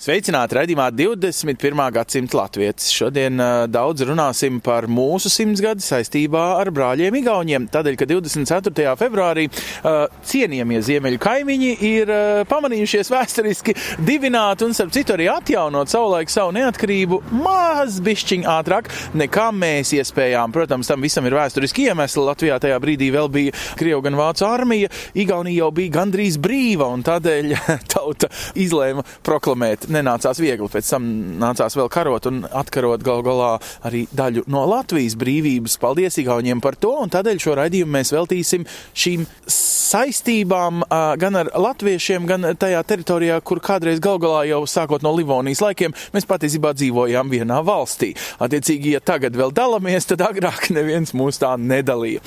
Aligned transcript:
Sveicināti 0.00 0.56
raidījumā 0.56 0.86
21. 0.96 1.80
gadsimta 1.92 2.38
latvietis. 2.38 2.86
Šodien 2.96 3.36
uh, 3.36 3.66
daudz 3.68 4.00
runāsim 4.08 4.56
par 4.64 4.86
mūsu 4.88 5.28
simtsgadi 5.28 5.84
saistībā 5.84 6.44
ar 6.56 6.70
brāļiem 6.72 7.18
Igauniem. 7.18 7.66
Tādēļ, 7.68 7.98
ka 8.00 8.08
24. 8.08 8.94
februārī 8.96 9.44
uh, 9.50 10.06
cienījamie 10.24 10.80
ziemeļu 10.86 11.20
kaimiņi 11.20 11.72
ir 11.84 12.12
uh, 12.14 12.40
pamanījušies 12.48 13.12
vēsturiski 13.12 13.74
dibināt 14.08 14.64
un, 14.64 14.72
starp 14.72 14.94
citu, 14.96 15.18
arī 15.18 15.26
atjaunot 15.34 15.92
savulaik 15.92 16.32
savu 16.32 16.56
neatkarību 16.56 17.20
maz 17.42 18.00
bišķiņ 18.00 18.48
ātrāk 18.54 18.88
nekā 19.20 19.50
mēs 19.52 19.92
iespējām. 20.00 20.56
Protams, 20.56 20.88
tam 20.88 21.04
visam 21.04 21.28
ir 21.28 21.36
vēsturiski 21.42 21.90
iemesli. 21.90 22.24
Latvijā 22.24 22.56
tajā 22.64 22.80
brīdī 22.80 23.10
vēl 23.12 23.28
bija 23.36 23.52
Krievu 23.76 24.00
gan 24.08 24.16
Vācu 24.22 24.48
armija, 24.48 24.88
Igaunija 25.12 25.66
jau 25.66 25.70
bija 25.76 25.98
gandrīz 26.00 26.40
brīva 26.40 26.88
un 26.88 27.04
tādēļ 27.04 27.52
tauta 27.98 28.32
izlēma 28.56 29.04
proklamēt 29.28 29.89
nenācās 29.94 30.40
viegli. 30.42 30.68
Pēc 30.70 30.92
tam 30.94 31.06
nācās 31.40 31.76
vēl 31.78 31.90
karot 31.92 32.28
un 32.30 32.42
atkarot 32.46 33.04
gal 33.06 33.24
galā 33.26 33.50
arī 33.86 34.06
daļu 34.16 34.46
no 34.50 34.64
Latvijas 34.70 35.16
brīvības. 35.20 35.78
Paldies 35.80 36.20
Igauniem 36.22 36.62
par 36.64 36.78
to, 36.80 36.94
un 37.04 37.12
tādēļ 37.12 37.42
šo 37.42 37.56
raidījumu 37.60 37.98
mēs 37.98 38.14
veltīsim 38.14 38.66
šīm 38.94 39.26
saistībām 39.90 40.84
gan 41.20 41.38
ar 41.40 41.50
latviešiem, 41.58 42.26
gan 42.28 42.50
tajā 42.60 42.82
teritorijā, 42.86 43.40
kur 43.42 43.60
kādreiz 43.64 44.00
gal 44.02 44.20
galā 44.22 44.44
jau 44.50 44.62
sākot 44.70 45.02
no 45.04 45.12
Livonijas 45.16 45.62
laikiem 45.64 45.94
mēs 46.14 46.28
patiesībā 46.30 46.72
dzīvojām 46.78 47.32
vienā 47.32 47.60
valstī. 47.66 48.12
Attiecīgi, 48.42 48.94
ja 48.96 49.02
tagad 49.04 49.36
vēl 49.38 49.54
dalāmies, 49.56 50.06
tad 50.10 50.22
agrāk 50.26 50.70
neviens 50.76 51.14
mūs 51.16 51.40
tā 51.42 51.56
nedalīja. 51.58 52.22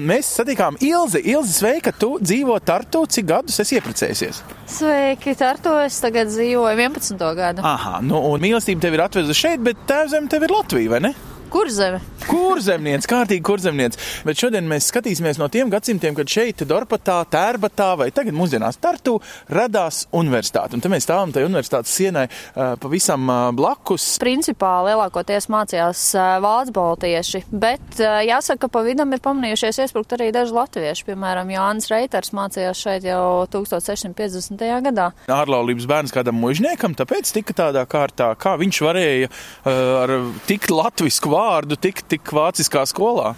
Mēs 0.00 0.32
satikām 0.38 0.78
Ilzi. 0.84 1.22
Ilzi, 1.34 1.58
sveika, 1.60 1.92
tu 1.92 2.14
dzīvo 2.22 2.58
Tartu, 2.64 3.04
cik 3.10 3.28
gadus 3.28 3.60
esi 3.62 3.78
iepriecējusies? 3.80 4.42
Sveiki, 4.70 5.34
Tartu. 5.38 5.74
Es 5.84 6.00
tagad 6.02 6.30
dzīvoju 6.32 6.78
11. 6.94 7.34
gadu. 7.36 7.64
Aha, 7.66 8.00
nu, 8.04 8.20
un 8.30 8.42
mīlestība 8.42 8.86
tev 8.86 8.96
ir 8.96 9.04
atvezusi 9.04 9.40
šeit, 9.46 9.62
bet 9.66 9.86
tēvzem 9.90 10.28
tev 10.30 10.46
ir 10.46 10.54
Latvija, 10.54 10.94
vai 10.94 11.02
ne? 11.08 11.14
Kur 11.52 11.68
zeme? 11.70 12.00
Kurzemnieks, 12.24 13.06
kārtīgi 13.08 13.42
kurzemnieks. 13.44 13.98
Bet 14.26 14.40
šodien 14.40 14.66
mēs 14.68 14.88
skatīsimies 14.90 15.38
no 15.38 15.46
tiem 15.52 15.68
gadsimtiem, 15.70 16.14
kad 16.16 16.30
šeit, 16.30 16.64
Dorpatā, 16.66 17.20
Tērbatā 17.30 17.90
vai 18.00 18.08
tagad 18.14 18.34
mūsdienās 18.36 18.78
Tartu 18.82 19.18
radās 19.52 20.04
universitāte. 20.16 20.74
Un 20.74 20.82
te 20.82 20.90
mēs 20.90 21.04
stāvam 21.06 21.34
tajā 21.34 21.46
universitātes 21.46 21.92
sienai 21.94 22.24
pavisam 22.54 23.28
blakus. 23.54 24.06
Principā 24.22 24.72
lielākoties 24.88 25.46
mācījās 25.52 26.02
vācu 26.42 26.74
baltieši, 26.78 27.42
bet 27.52 28.00
jāsaka, 28.00 28.64
ka 28.64 28.72
pa 28.72 28.84
vidam 28.86 29.12
ir 29.14 29.22
pamanījušies 29.24 29.82
iesprukt 29.84 30.16
arī 30.16 30.30
daži 30.34 30.56
latvieši. 30.56 31.06
Piemēram, 31.10 31.52
Jānis 31.54 31.90
Reiters 31.92 32.32
mācījās 32.34 32.82
šeit 32.86 33.08
jau 33.10 33.44
1650. 33.52 34.64
gadā. 34.88 35.10
Ārlaulības 35.28 35.88
bērns 35.90 36.16
kādam 36.16 36.40
mužniekam, 36.40 36.96
tāpēc 36.98 37.34
tika 37.36 37.58
tādā 37.64 37.84
kārtā, 37.90 38.32
kā 38.40 38.56
viņš 38.60 38.82
varēja 38.88 39.30
ar 39.68 40.16
tik 40.48 40.70
latvisku 40.72 41.33
vārdu 41.34 41.78
tikt 41.80 42.08
tik 42.14 42.34
vāciskā 42.34 42.84
skolā. 42.88 43.34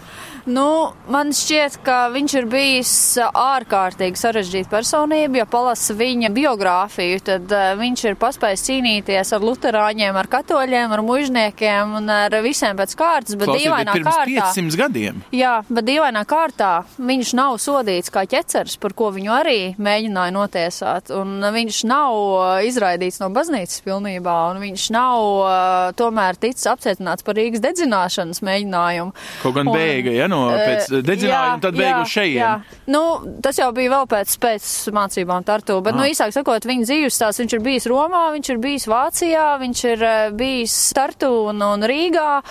Nu, 0.46 0.92
man 1.10 1.32
šķiet, 1.34 1.80
ka 1.82 1.96
viņš 2.14 2.34
ir 2.38 2.44
bijis 2.46 2.90
ārkārtīgi 3.18 4.20
sarežģīta 4.20 4.70
personība. 4.70 5.40
Ja 5.40 5.46
palasa 5.50 5.94
viņa 5.98 6.30
biogrāfiju, 6.30 7.22
tad 7.26 7.50
uh, 7.50 7.72
viņš 7.80 8.04
ir 8.06 8.18
paspējis 8.20 8.62
cīnīties 8.68 9.32
ar 9.34 9.42
luterāņiem, 9.42 10.14
ar 10.14 10.28
katoļiem, 10.30 10.94
ar 10.94 11.02
mužniekiem 11.02 11.96
un 11.98 12.12
ar 12.14 12.36
visiem 12.44 12.78
pēc 12.78 12.94
kārtas, 12.98 13.34
bet 13.34 13.50
Klausies, 13.50 13.64
bet 13.64 13.72
dīvainā 13.72 13.96
pirms 13.96 14.10
kārtā. 14.12 14.52
500 14.54 14.78
gadiem. 14.78 15.18
Jā, 15.34 15.56
bet 15.66 15.88
dīvainā 15.88 16.22
kārtā 16.30 16.70
viņš 17.10 17.32
nav 17.40 17.58
sodīts 17.62 18.14
kā 18.14 18.22
ķecers, 18.30 18.78
par 18.78 18.94
ko 18.94 19.10
viņu 19.16 19.34
arī 19.34 19.58
mēģināja 19.82 20.36
notiesāt. 20.38 21.10
Un 21.10 21.42
viņš 21.42 21.80
nav 21.90 22.20
uh, 22.20 22.44
izraidīts 22.66 23.18
no 23.24 23.32
baznīcas 23.34 23.82
pilnībā, 23.82 24.36
un 24.52 24.62
viņš 24.62 24.86
nav 24.94 25.26
uh, 25.26 25.50
tomēr 25.98 26.38
ticis 26.38 26.70
apcietināts 26.70 27.26
par 27.26 27.34
Rīgas 27.40 27.66
dedzināšanas 27.66 28.44
mēģinājumu. 28.46 29.18
Kaut 29.42 29.58
gan 29.58 29.74
bēga, 29.74 30.14
ja, 30.14 30.30
no 30.30 30.35
pēc 30.52 30.90
eh, 30.92 31.02
dedzinājuma, 31.06 31.60
tad 31.64 31.74
šejienes. 32.12 32.40
jā. 32.40 32.80
Nu, 32.92 33.02
tas 33.42 33.58
jau 33.60 33.68
bija 33.76 33.90
vēl 33.94 34.06
pēc, 34.10 34.34
pēc 34.42 34.68
mācībām 34.96 35.44
Tartu, 35.46 35.80
bet, 35.82 35.94
Ah. 35.94 35.98
nu, 35.98 36.04
īsāk 36.10 36.32
sakot, 36.36 36.66
viņa 36.68 36.86
dzīves 36.88 37.16
stāsts, 37.18 37.40
viņš 37.42 37.56
ir 37.58 37.64
bijis 37.66 37.86
Romā, 37.90 38.24
viņš 38.36 38.50
ir 38.54 38.58
bijis 38.62 38.86
Vācijā, 38.90 39.46
viņš 39.62 39.84
ir 39.92 40.02
eh, 40.02 40.30
bijis 40.36 40.76
Tartu 40.96 41.30
un, 41.50 41.62
un 41.62 41.80
Rīgā 41.82 42.42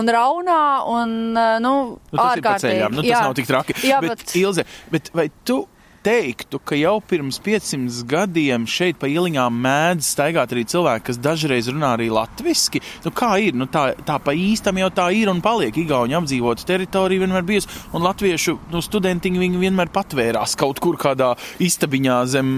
un 0.00 0.06
Raunā 0.16 0.62
un, 0.88 1.36
eh, 1.36 1.58
nu, 1.60 1.74
Nu, 2.14 2.18
tas 2.18 2.36
ir 2.36 2.42
pa 2.42 2.54
ārkārtīgi. 2.54 2.70
ceļām. 2.70 2.92
Nu, 2.94 3.02
tas 3.02 3.10
Jā. 3.10 3.22
nav 3.22 3.34
tik 3.34 3.46
traki. 3.46 3.74
Jā, 3.82 4.00
bet, 4.00 4.18
bet, 4.24 4.34
Ilze, 4.36 4.64
bet 4.90 5.10
vai 5.14 5.28
tu 5.44 5.64
teiktu, 6.04 6.60
ka 6.60 6.76
jau 6.78 6.98
pirms 7.00 7.40
500 7.44 8.04
gadiem 8.08 8.66
šeit 8.68 8.98
pa 9.00 9.08
ieliņām 9.10 9.60
mēdz 9.64 10.10
staigāt 10.14 10.52
arī 10.54 10.64
cilvēki, 10.68 11.06
kas 11.08 11.20
dažreiz 11.22 11.70
runā 11.72 11.94
arī 11.96 12.10
latviski? 12.12 12.82
Nu, 13.06 13.12
kā 13.14 13.34
ir? 13.42 13.56
Nu, 13.56 13.68
tā, 13.70 13.90
tā 14.06 14.18
pa 14.22 14.34
īstam 14.36 14.78
jau 14.82 14.90
tā 14.94 15.08
ir 15.16 15.30
un 15.32 15.40
paliek. 15.44 15.74
Igauņu 15.84 16.18
apdzīvota 16.20 16.66
teritorija 16.68 17.24
vienmēr 17.24 17.46
bijusi, 17.48 17.70
un 17.96 18.04
latviešu 18.04 18.56
nu, 18.72 18.82
studentiņi 18.84 19.52
vienmēr 19.64 19.92
patvērās 19.94 20.56
kaut 20.60 20.80
kur 20.84 20.98
kādā 21.00 21.32
istabiņā 21.62 22.18
zem 22.30 22.50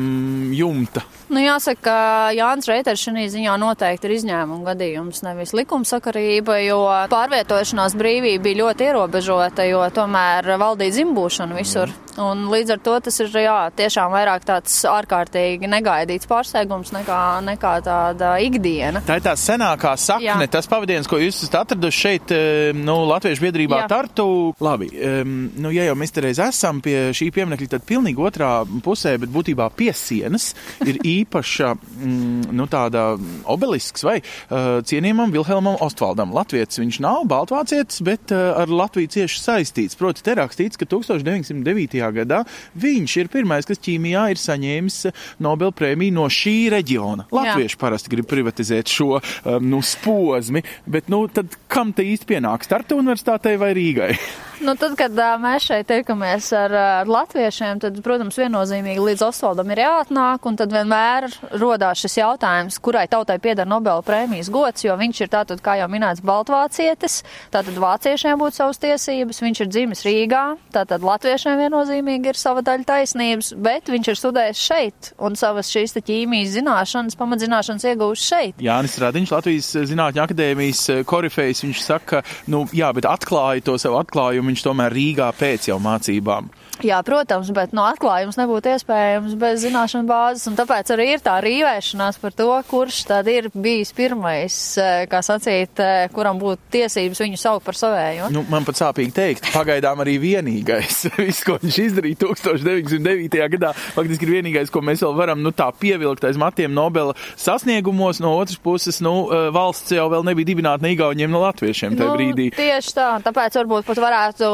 jumta. 0.57 1.05
Nu, 1.31 1.41
jāsaka, 1.43 1.83
ka 1.87 1.97
Jānis 2.37 2.69
Reiters 2.71 3.03
šajā 3.03 3.27
ziņā 3.33 3.55
noteikti 3.59 4.07
ir 4.07 4.17
izņēmuma 4.19 4.73
gadījums, 4.73 5.23
nevis 5.27 5.55
likumsakarība, 5.57 6.61
jo 6.67 6.81
pārvietošanās 7.13 7.97
brīvība 7.99 8.45
bija 8.47 8.61
ļoti 8.63 8.91
ierobežota, 8.91 9.67
jo 9.67 9.83
tomēr 9.95 10.53
valdīja 10.61 11.01
dzimbūšana 11.01 11.59
visur. 11.59 11.95
Un 12.23 12.47
līdz 12.49 12.77
ar 12.77 12.81
to 12.81 12.95
tas 13.05 13.19
ir 13.21 13.29
jā, 13.43 13.59
tiešām 13.77 14.13
vairāk 14.15 14.47
tāds 14.47 14.75
ārkārtīgi 14.91 15.69
negaidīts 15.71 16.29
pārsteigums 16.31 16.93
nekā, 16.95 17.21
nekā 17.47 17.75
tāda 17.87 18.37
ikdiena. 18.43 19.03
Tā 19.07 19.19
ir 19.19 19.25
tā 19.25 19.35
senākā 19.39 19.95
sakne, 20.01 20.47
Jā. 20.47 20.51
tas 20.57 20.69
pavadījums, 20.71 21.09
ko 21.11 21.21
jūs 21.21 21.43
esat 21.45 21.61
atraduši 21.65 22.03
šeit, 22.07 22.35
nu, 22.79 22.99
Latviešu 23.11 23.47
biedrībā 23.47 23.83
Jā. 23.85 23.89
Tartu. 23.91 24.27
Labi, 24.63 24.89
um, 24.95 25.37
nu, 25.63 25.73
ja 25.75 25.87
jau 25.89 25.97
mēs 25.99 26.15
te 26.15 26.25
reiz 26.25 26.41
esam 26.43 26.81
pie 26.85 27.11
šī 27.17 27.31
pieminekļa, 27.35 27.71
tad 27.77 27.87
pilnīgi 27.89 28.23
otrā 28.23 28.51
pusē, 28.85 29.17
bet 29.23 29.33
būtībā 29.33 29.69
pie 29.77 29.93
sienas 29.97 30.53
ir 30.87 31.01
īpaša, 31.17 31.73
mm, 31.77 32.51
nu, 32.57 32.69
tāda 32.71 33.09
obelisks 33.53 34.05
vai 34.07 34.19
uh, 34.21 34.79
cienījumam 34.87 35.35
Vilhelmam 35.35 35.79
Ostvaldam. 35.85 36.35
Latvietis 36.37 36.81
viņš 36.83 37.01
nav 37.05 37.27
baltvācietis, 37.31 38.03
bet 38.07 38.35
uh, 38.35 38.55
ar 38.63 38.73
Latviju 38.73 39.13
cieši 39.17 39.43
saistīts. 39.43 39.99
Proti, 39.99 40.25
te 40.27 40.37
rakstīts, 40.39 40.79
ka 40.81 40.89
1909. 40.89 42.01
gadā 42.17 42.43
viņš 42.77 43.17
ir 43.23 43.26
pirmais, 43.33 43.69
kas 43.69 43.83
ķīmijā 43.83 44.27
ir 44.33 44.41
saņēmis 44.41 44.99
eh, 45.11 45.23
Nobel 45.45 45.73
prēmiju 45.77 46.17
no 46.17 46.27
šī 46.33 46.57
reģiona. 46.77 47.29
Latvieši 47.35 47.81
parasti 47.81 48.13
grib 48.13 48.29
privatizēt 48.31 48.93
šo 48.93 49.17
um, 49.19 49.71
nu, 49.71 49.83
posmi, 50.05 50.63
bet 50.91 51.11
nu, 51.13 51.25
kam 51.73 51.95
te 51.97 52.07
īsti 52.07 52.35
pienāks? 52.35 52.71
Tartu 52.71 53.01
universitātei 53.03 53.57
vai 53.61 53.73
Rīgai? 53.77 54.13
Nu, 54.57 54.73
tad, 54.73 54.95
kad 54.97 55.13
ā, 55.21 55.35
mēs 55.37 55.67
šeit 55.69 55.85
tiekamies 55.91 56.47
ar, 56.57 56.73
ar 56.73 57.11
latviešiem, 57.11 57.81
tad, 57.83 57.99
protams, 58.01 58.39
viennozīmīgi 58.41 59.03
līdz 59.05 59.27
Osvaldam 59.27 59.69
ir 59.75 59.83
jāatnāk, 59.83 60.47
un 60.49 60.57
tad 60.57 60.73
vienmēr 60.73 61.27
rodās 61.61 62.01
šis 62.01 62.17
jautājums, 62.23 62.79
kurai 62.81 63.05
tautai 63.13 63.37
pieder 63.43 63.69
Nobela 63.69 64.01
prēmijas 64.07 64.49
gods, 64.53 64.87
jo 64.87 64.95
viņš 64.97 65.21
ir 65.21 65.31
tātad, 65.35 65.61
kā 65.61 65.75
jau 65.77 65.89
minēts, 65.93 66.25
baltvācietis, 66.25 67.19
tātad 67.53 67.77
vāciešiem 67.83 68.41
būtu 68.41 68.57
savas 68.57 68.81
tiesības, 68.81 69.43
viņš 69.45 69.61
ir 69.61 69.71
dzimis 69.75 70.05
Rīgā, 70.09 70.45
tātad 70.73 71.05
latviešiem 71.05 71.61
viennozīmīgi 71.67 72.33
ir 72.33 72.41
sava 72.41 72.65
daļa 72.65 72.89
taisnības, 72.89 73.53
bet 73.61 73.93
viņš 73.93 74.11
ir 74.15 74.21
studējis 74.23 74.65
šeit, 74.71 75.13
un 75.21 75.37
savas 75.37 75.69
šīs 75.69 75.99
ķīmijas 76.01 76.57
zināšanas, 76.57 77.19
pamatzināšanas 77.21 77.87
iegūst 77.93 78.33
šeit. 78.33 78.65
Jānis 78.65 78.97
Radiņš, 79.05 79.37
Latvijas 79.37 79.71
Zinātņu 79.93 80.25
akadēmijas 80.25 80.83
korifejs, 81.09 81.65
viņš 81.67 81.85
saka, 81.85 82.25
nu 82.49 82.65
jā, 82.73 82.89
bet 82.97 83.09
atklāja 83.11 83.65
to 83.69 83.77
savu 83.81 84.01
atklājumu 84.01 84.46
viņš 84.51 84.65
tomēr 84.67 84.95
Rīgā 84.97 85.31
pēc 85.39 85.71
jau 85.71 85.79
mācībām. 85.83 86.51
Jā, 86.85 86.99
protams, 87.07 87.49
bet 87.57 87.73
no 87.77 87.87
atklājums 87.89 88.37
nebūtu 88.37 88.75
iespējams 88.75 89.37
bez 89.41 89.63
zināšanu 89.65 90.09
bāzes, 90.09 90.45
un 90.51 90.57
tāpēc 90.59 90.91
arī 90.93 91.07
ir 91.15 91.23
tā 91.25 91.39
rīvēšanās 91.45 92.19
par 92.21 92.35
to, 92.37 92.49
kurš 92.69 92.99
tad 93.09 93.29
ir 93.33 93.49
bijis 93.55 93.95
pirmais, 93.97 94.57
eh, 94.81 95.07
kā 95.09 95.23
sacīt, 95.25 95.81
eh, 95.81 96.09
kuram 96.13 96.41
būtu 96.41 96.73
tiesības 96.77 97.23
viņu 97.25 97.41
saukt 97.41 97.65
par 97.65 97.79
savējo. 97.79 98.29
Nu, 98.35 98.45
man 98.51 98.67
pat 98.67 98.77
sāpīgi 98.81 99.15
teikt, 99.17 99.49
pagaidām 99.55 100.03
arī 100.05 100.19
vienīgais. 100.21 101.07
Viss, 101.21 101.45
ko 101.47 101.57
viņš 101.63 101.79
izdarīja 101.87 102.21
1909. 102.27 103.49
gadā, 103.57 103.73
faktiski 103.97 104.29
ir 104.29 104.35
vienīgais, 104.37 104.73
ko 104.73 104.85
mēs 104.85 105.05
vēl 105.07 105.17
varam 105.17 105.41
nu, 105.43 105.55
tā 105.57 105.71
pievilkt 105.73 106.29
aiz 106.29 106.37
matiem 106.41 106.75
Nobela 106.77 107.17
sasniegumos. 107.37 108.21
No 108.21 108.35
otras 108.37 108.61
puses, 108.61 109.01
nu, 109.05 109.15
eh, 109.31 109.49
valsts 109.55 109.97
jau 109.97 110.09
vēl 110.13 110.27
nebija 110.29 110.53
dibināta 110.53 110.85
ne 110.85 110.93
Igauniem, 110.97 111.31
ne 111.31 111.41
Latviešiem 111.41 111.97
tajā 111.97 112.11
Nu, 112.11 112.17
brīdī. 112.19 112.51
Tieši 112.57 112.95
tā, 112.97 113.09
tāpēc 113.25 113.57
varbūt 113.61 113.87
pat 113.89 114.01
varētu 114.03 114.47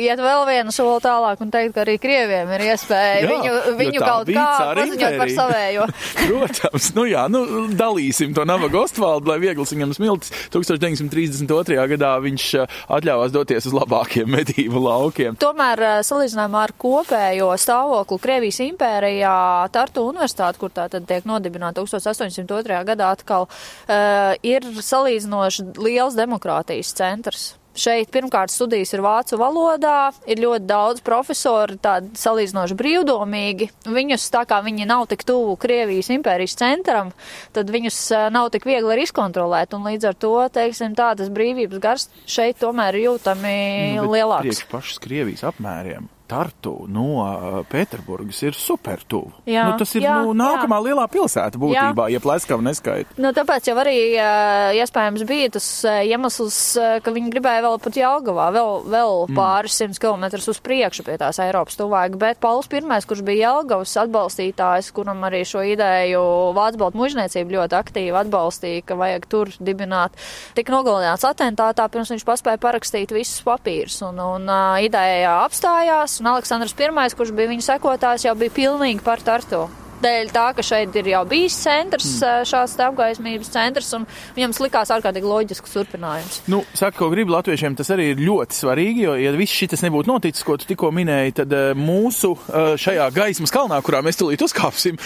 iet 0.00 0.20
vēl 0.22 0.46
vienu 0.48 0.74
soli 0.74 1.00
tālāk 1.04 1.40
un 1.44 1.50
teikt, 1.52 1.65
ka 1.74 1.82
arī 1.84 1.96
krieviem 2.02 2.50
ir 2.56 2.64
iespēja 2.70 3.22
Jā, 3.22 3.28
viņu, 3.30 3.54
viņu 3.80 4.02
kaut 4.02 4.30
kā 4.30 4.46
paziņot 4.78 5.18
par 5.20 5.32
savējo. 5.36 5.86
Protams, 6.26 6.88
nu 6.96 7.06
jā, 7.10 7.26
nu 7.32 7.42
dalīsim 7.76 8.34
to 8.36 8.46
nabaga 8.48 8.82
Ostvaldu, 8.84 9.30
lai 9.32 9.38
viegls 9.42 9.74
viņam 9.74 9.94
smilts. 9.96 10.32
1932. 10.54 11.78
gadā 11.94 12.12
viņš 12.24 12.46
eh, 12.60 12.78
atļāvās 12.98 13.34
doties 13.34 13.68
uz 13.70 13.76
labākiem 13.76 14.30
medību 14.36 14.82
laukiem. 14.86 15.38
Tomēr 15.42 15.84
eh, 15.88 15.98
salīdzinājumā 16.06 16.64
ar 16.68 16.74
kopējo 16.86 17.50
stāvokli 17.60 18.22
Krievijas 18.26 18.62
impērijā 18.66 19.36
Tartu 19.74 20.06
universitāte, 20.10 20.60
kur 20.60 20.72
tā 20.74 20.88
tad 20.92 21.06
tiek 21.08 21.26
nodibināta 21.28 21.84
1802. 21.84 22.80
gadā 22.88 23.12
atkal, 23.14 23.46
uh, 23.46 24.32
ir 24.46 24.66
salīdzinoši 24.82 25.70
liels 25.82 26.16
demokrātijas 26.18 26.94
centrs. 26.96 27.54
Šeit 27.76 28.08
pirmkārt 28.14 28.52
studijas 28.52 28.94
ir 28.96 29.02
vācu 29.04 29.36
valodā, 29.40 30.10
ir 30.24 30.40
ļoti 30.40 30.64
daudz 30.68 31.04
profesori, 31.04 31.76
tādi 31.82 32.16
salīdzinoši 32.16 32.76
brīvdomīgi. 32.78 33.68
Viņus, 33.92 34.26
tā 34.32 34.46
kā 34.48 34.62
viņi 34.64 34.88
nav 34.88 35.06
tik 35.10 35.26
tuvu 35.28 35.58
Krievijas 35.60 36.08
impērijas 36.14 36.56
centram, 36.56 37.12
tad 37.56 37.70
viņus 37.72 38.00
eh, 38.16 38.26
nav 38.32 38.50
tik 38.54 38.64
viegli 38.68 38.96
arī 38.96 39.06
izkontrolēt, 39.06 39.76
un 39.76 39.86
līdz 39.90 40.10
ar 40.10 40.18
to, 40.26 40.34
teiksim, 40.56 40.96
tādas 40.96 41.32
brīvības 41.32 41.82
gars 41.84 42.08
šeit 42.24 42.60
tomēr 42.62 42.96
ir 42.96 43.10
jūtami 43.10 43.56
Nu, 44.00 44.10
lielāks. 44.12 44.46
Priekš 44.46 44.68
pašas 44.72 45.02
Krievijas 45.02 45.44
apmēriem. 45.46 46.08
Tartu 46.26 46.74
no 46.90 47.06
uh, 47.22 47.60
Pēterburgas 47.70 48.42
ir 48.46 48.56
super 48.58 49.02
tuvu. 49.06 49.32
Jā, 49.48 49.68
nu, 49.70 49.76
tas 49.80 49.94
ir 49.98 50.06
jā, 50.06 50.16
nu, 50.24 50.34
nākamā 50.36 50.80
lielā 50.88 51.06
pilsēta 51.10 51.60
būtībā, 51.60 52.08
ja 52.12 52.22
pleskavu 52.22 52.64
neskait. 52.66 53.10
Nu, 53.20 53.30
tāpēc 53.36 53.70
jau 53.70 53.76
arī 53.80 53.96
uh, 54.14 54.74
iespējams 54.76 55.26
bija 55.28 55.52
tas 55.56 55.68
uh, 55.86 56.00
iemesls, 56.06 56.58
ka 57.02 57.14
viņi 57.14 57.32
gribēja 57.34 57.64
vēl 57.66 57.78
pat 57.82 57.98
Jelgavā, 58.00 58.48
vēl, 58.54 58.72
vēl 58.90 59.14
mm. 59.28 59.38
pāris 59.38 59.78
simtus 59.78 60.02
kilometrus 60.02 60.50
uz 60.52 60.60
priekšu 60.64 61.06
pie 61.06 61.16
tās 61.20 61.40
Eiropas 61.42 61.78
tuvāk, 61.78 62.18
bet 62.20 62.40
Pauls 62.42 62.68
I, 62.70 62.82
kurš 62.82 63.22
bija 63.26 63.50
Jelgavas 63.50 63.94
atbalstītājs, 64.02 64.90
kuram 64.96 65.22
arī 65.28 65.42
šo 65.46 65.62
ideju 65.66 66.22
Vācu 66.56 66.80
baltu 66.80 67.00
mužniecība 67.00 67.58
ļoti 67.58 67.78
aktīvi 67.78 68.16
atbalstīja, 68.20 68.84
ka 68.86 68.98
vajag 68.98 69.26
tur 69.30 69.52
dibināt, 69.62 70.16
tika 70.56 70.74
nogalināts 70.74 71.26
atentātā, 71.28 71.86
pirms 71.92 72.12
viņš 72.14 72.26
paspēja 72.26 72.60
parakstīt 72.62 73.14
visus 73.14 73.44
papīrus, 73.46 74.00
un, 74.06 74.20
un 74.22 74.50
uh, 74.50 74.76
ideja 74.84 75.38
apstājās, 75.44 76.15
un 76.20 76.30
Aleksandrs 76.32 76.74
I, 76.76 77.14
kurš 77.16 77.32
bija 77.36 77.50
viņa 77.52 77.66
sekotājs, 77.72 78.26
jau 78.28 78.34
bija 78.38 78.54
pilnīgi 78.54 79.04
par 79.04 79.20
Tartu. 79.20 79.66
Dēļ 80.02 80.32
tā, 80.34 80.46
ka 80.56 80.64
šeit 80.66 80.96
ir 81.00 81.10
jau 81.12 81.22
bijis 81.28 81.56
centrs, 81.62 82.08
mm. 82.20 82.46
šāds 82.50 82.76
te 82.76 82.84
apgaismības 82.86 83.52
centrs, 83.52 83.92
un 83.96 84.06
viņam 84.36 84.54
likās 84.66 84.92
ārkārtīgi 84.94 85.30
loģisks 85.30 85.72
turpinājums. 85.76 86.40
Nu, 86.52 86.62
saka, 86.76 86.98
ko 86.98 87.10
gribu 87.12 87.34
latviešiem, 87.34 87.76
tas 87.78 87.90
arī 87.94 88.10
ir 88.12 88.22
ļoti 88.24 88.56
svarīgi, 88.56 89.06
jo, 89.06 89.16
ja 89.20 89.32
viss 89.36 89.56
šis 89.56 89.84
nebūtu 89.86 90.10
noticis, 90.10 90.44
ko 90.46 90.56
tu 90.60 90.68
tikko 90.68 90.90
minēji, 90.94 91.36
tad 91.40 91.54
mūsu 91.78 92.32
šajā 92.80 93.08
gaismas 93.16 93.52
kalnā, 93.54 93.80
kurā 93.84 94.02
mēs 94.04 94.18
tulīt 94.20 94.44
uzkāpsim, 94.46 94.98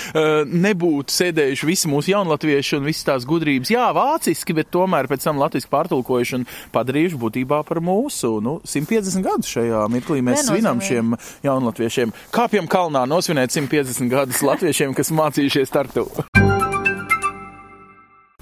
nebūtu 0.50 1.14
sēdējuši 1.14 1.68
visi 1.68 1.90
mūsu 1.90 2.14
jaunatvieši 2.14 2.78
un 2.78 2.86
visas 2.88 3.06
tās 3.08 3.26
gudrības, 3.28 3.72
jā, 3.72 3.86
vāciski, 3.96 4.56
bet 4.56 4.70
tomēr 4.74 5.08
pēc 5.10 5.26
tam 5.26 5.40
latviski 5.40 5.70
pārtulkojuši 5.72 6.38
un 6.40 6.46
padarījuši 6.74 7.20
būtībā 7.20 7.62
par 7.68 7.82
mūsu, 7.84 8.36
nu, 8.44 8.58
150 8.66 9.26
gadus 9.26 9.50
šajā 9.54 9.84
mirklī 9.92 10.20
mēs 10.24 10.46
svinam 10.48 10.82
šiem 10.84 11.16
jaunlatviešiem. 11.46 12.14
Kāpjam 12.34 12.68
kalnā 12.70 13.04
nosvinēt 13.10 13.54
150 13.54 14.10
gadus 14.12 14.42
latviešiem, 14.46 14.89
kas 14.96 15.12
mācījušies 15.14 15.70
startu. 15.70 16.08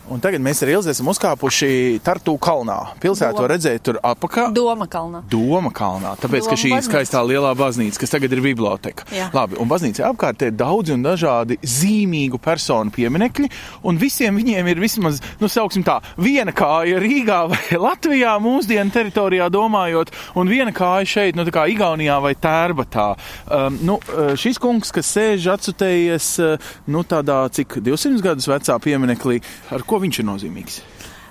Un 0.09 0.23
tagad 0.25 0.41
mēs 0.41 0.63
ar 0.65 0.71
Ilzi 0.73 0.89
esam 0.89 1.11
uzkāpuši 1.13 1.99
Tartu 2.01 2.33
kalnā. 2.41 2.77
Pilsētu 3.03 3.43
Doma. 3.43 3.49
redzēt 3.53 3.83
tur 3.85 3.99
apakā. 4.01 4.47
Doma 4.57 4.87
kalnā. 4.89 5.21
Doma 5.29 5.69
kalnā, 5.75 6.15
tāpēc, 6.17 6.47
Doma 6.47 6.55
ka 6.55 6.57
šī 6.63 6.71
baznīca. 6.73 6.89
skaistā 6.89 7.21
lielā 7.29 7.51
baznīca, 7.59 8.01
kas 8.01 8.15
tagad 8.15 8.33
ir 8.33 8.41
biblioteka. 8.41 9.05
Jā. 9.13 9.27
Labi, 9.37 9.59
un 9.61 9.69
baznīcā 9.69 10.07
apkārt 10.09 10.47
ir 10.47 10.55
daudzi 10.57 10.95
un 10.97 11.05
dažādi 11.05 11.59
zīmīgu 11.61 12.41
personu 12.41 12.95
pieminekļi, 12.95 13.51
un 13.85 14.01
visiem 14.01 14.39
viņiem 14.41 14.71
ir 14.73 14.81
vismaz, 14.81 15.21
nu, 15.43 15.51
sauksim 15.53 15.85
tā, 15.85 15.99
viena 16.17 16.57
kāja 16.57 17.03
Rīgā 17.05 17.43
vai 17.53 17.77
Latvijā, 17.77 18.33
mūsdienu 18.41 18.95
teritorijā 18.95 19.51
domājot, 19.53 20.15
un 20.41 20.49
viena 20.49 20.73
kāja 20.73 21.05
šeit, 21.05 21.37
nu, 21.37 21.45
tā 21.45 21.53
kā 21.53 21.67
Igaunijā 21.69 22.17
vai 22.25 22.33
Tērbatā. 22.33 23.11
Um, 23.45 23.79
nu, 23.85 23.99
uh, 24.01 24.33
šis 24.41 24.57
kungs, 24.57 24.89
kas 24.97 25.13
sēž 25.19 25.53
atsutējies, 25.59 26.33
uh, 26.41 26.73
nu, 26.89 27.05
tādā, 27.05 27.43
cik 27.53 27.83
200 27.85 28.25
gadus 28.25 28.49
vecā 28.49 28.81
pieminekļī, 28.89 29.43
ar 29.77 29.85
ko 29.85 29.98
viņš 30.03 30.23
ir 30.23 30.29
nozīmīgs? 30.29 30.81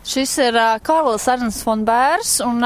Šis 0.08 0.38
ir 0.40 0.56
Karls 0.88 1.26
Ernsts 1.28 1.66
von 1.68 1.82
Bērs, 1.84 2.38
un 2.46 2.64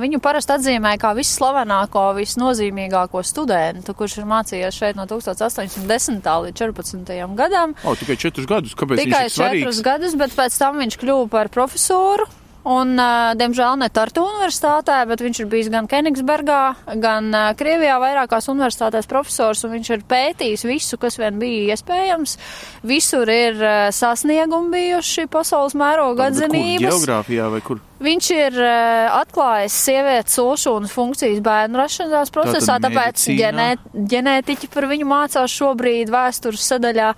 viņu 0.00 0.22
parasti 0.24 0.54
atzīmē 0.54 0.94
kā 1.00 1.10
visslavenāko, 1.18 2.06
visnozīmīgāko 2.16 3.20
studentu, 3.28 3.92
kurš 3.98 4.14
ir 4.22 4.28
mācījies 4.30 4.78
šeit 4.78 4.96
no 4.96 5.04
1810. 5.10 6.24
līdz 6.46 6.62
14. 6.62 7.12
gadam. 7.36 7.76
O, 7.84 7.92
tikai 7.92 8.16
četrus 8.16 8.48
gadus. 8.48 8.72
Kāpēc 8.78 9.04
Tikai 9.04 9.26
četrus 9.28 9.82
gadus, 9.84 10.16
bet 10.16 10.32
pēc 10.38 10.56
tam 10.56 10.80
viņš 10.80 10.96
kļuva 11.02 11.28
par 11.36 11.52
profesoru. 11.52 12.24
Un, 12.68 12.90
uh, 13.00 13.32
diemžēl 13.38 13.78
ne 13.80 13.88
Tartu 13.88 14.26
universitātē, 14.28 14.98
bet 15.08 15.22
viņš 15.24 15.40
ir 15.40 15.48
bijis 15.48 15.70
gan 15.72 15.88
Kenigsbergā, 15.88 16.60
gan 17.00 17.30
uh, 17.32 17.48
Krievijā 17.56 17.96
vairākās 18.02 18.50
universitātēs 18.52 19.08
profesors, 19.08 19.64
un 19.64 19.72
viņš 19.78 19.92
ir 19.96 20.04
pētījis 20.10 20.66
visu, 20.68 21.00
kas 21.00 21.16
vien 21.16 21.40
bija 21.40 21.72
iespējams. 21.78 22.36
Visur 22.84 23.32
ir 23.32 23.56
uh, 23.62 23.88
sasniegumi 23.94 24.74
bijuši 24.76 25.30
pasaules 25.32 25.78
mēroga 25.78 26.28
atzinības. 26.28 26.90
Geogrāfijā 26.90 27.48
vai 27.56 27.64
kur? 27.64 27.80
Viņš 27.98 28.26
ir 28.30 28.54
uh, 28.62 29.10
atklājis 29.18 29.74
sievietes 29.74 30.38
ulšūnas 30.38 30.92
funkcijas 30.94 31.40
bērnu 31.42 31.80
rašanās 31.80 32.30
procesā, 32.30 32.76
Tātad 32.78 32.92
tāpēc 32.94 33.24
ģenē, 33.40 33.68
ģenētiķi 34.12 34.68
par 34.70 34.86
viņu 34.86 35.08
mācās 35.10 35.50
šobrīd 35.50 36.12
vēstures 36.14 36.62
sadaļā. 36.70 37.08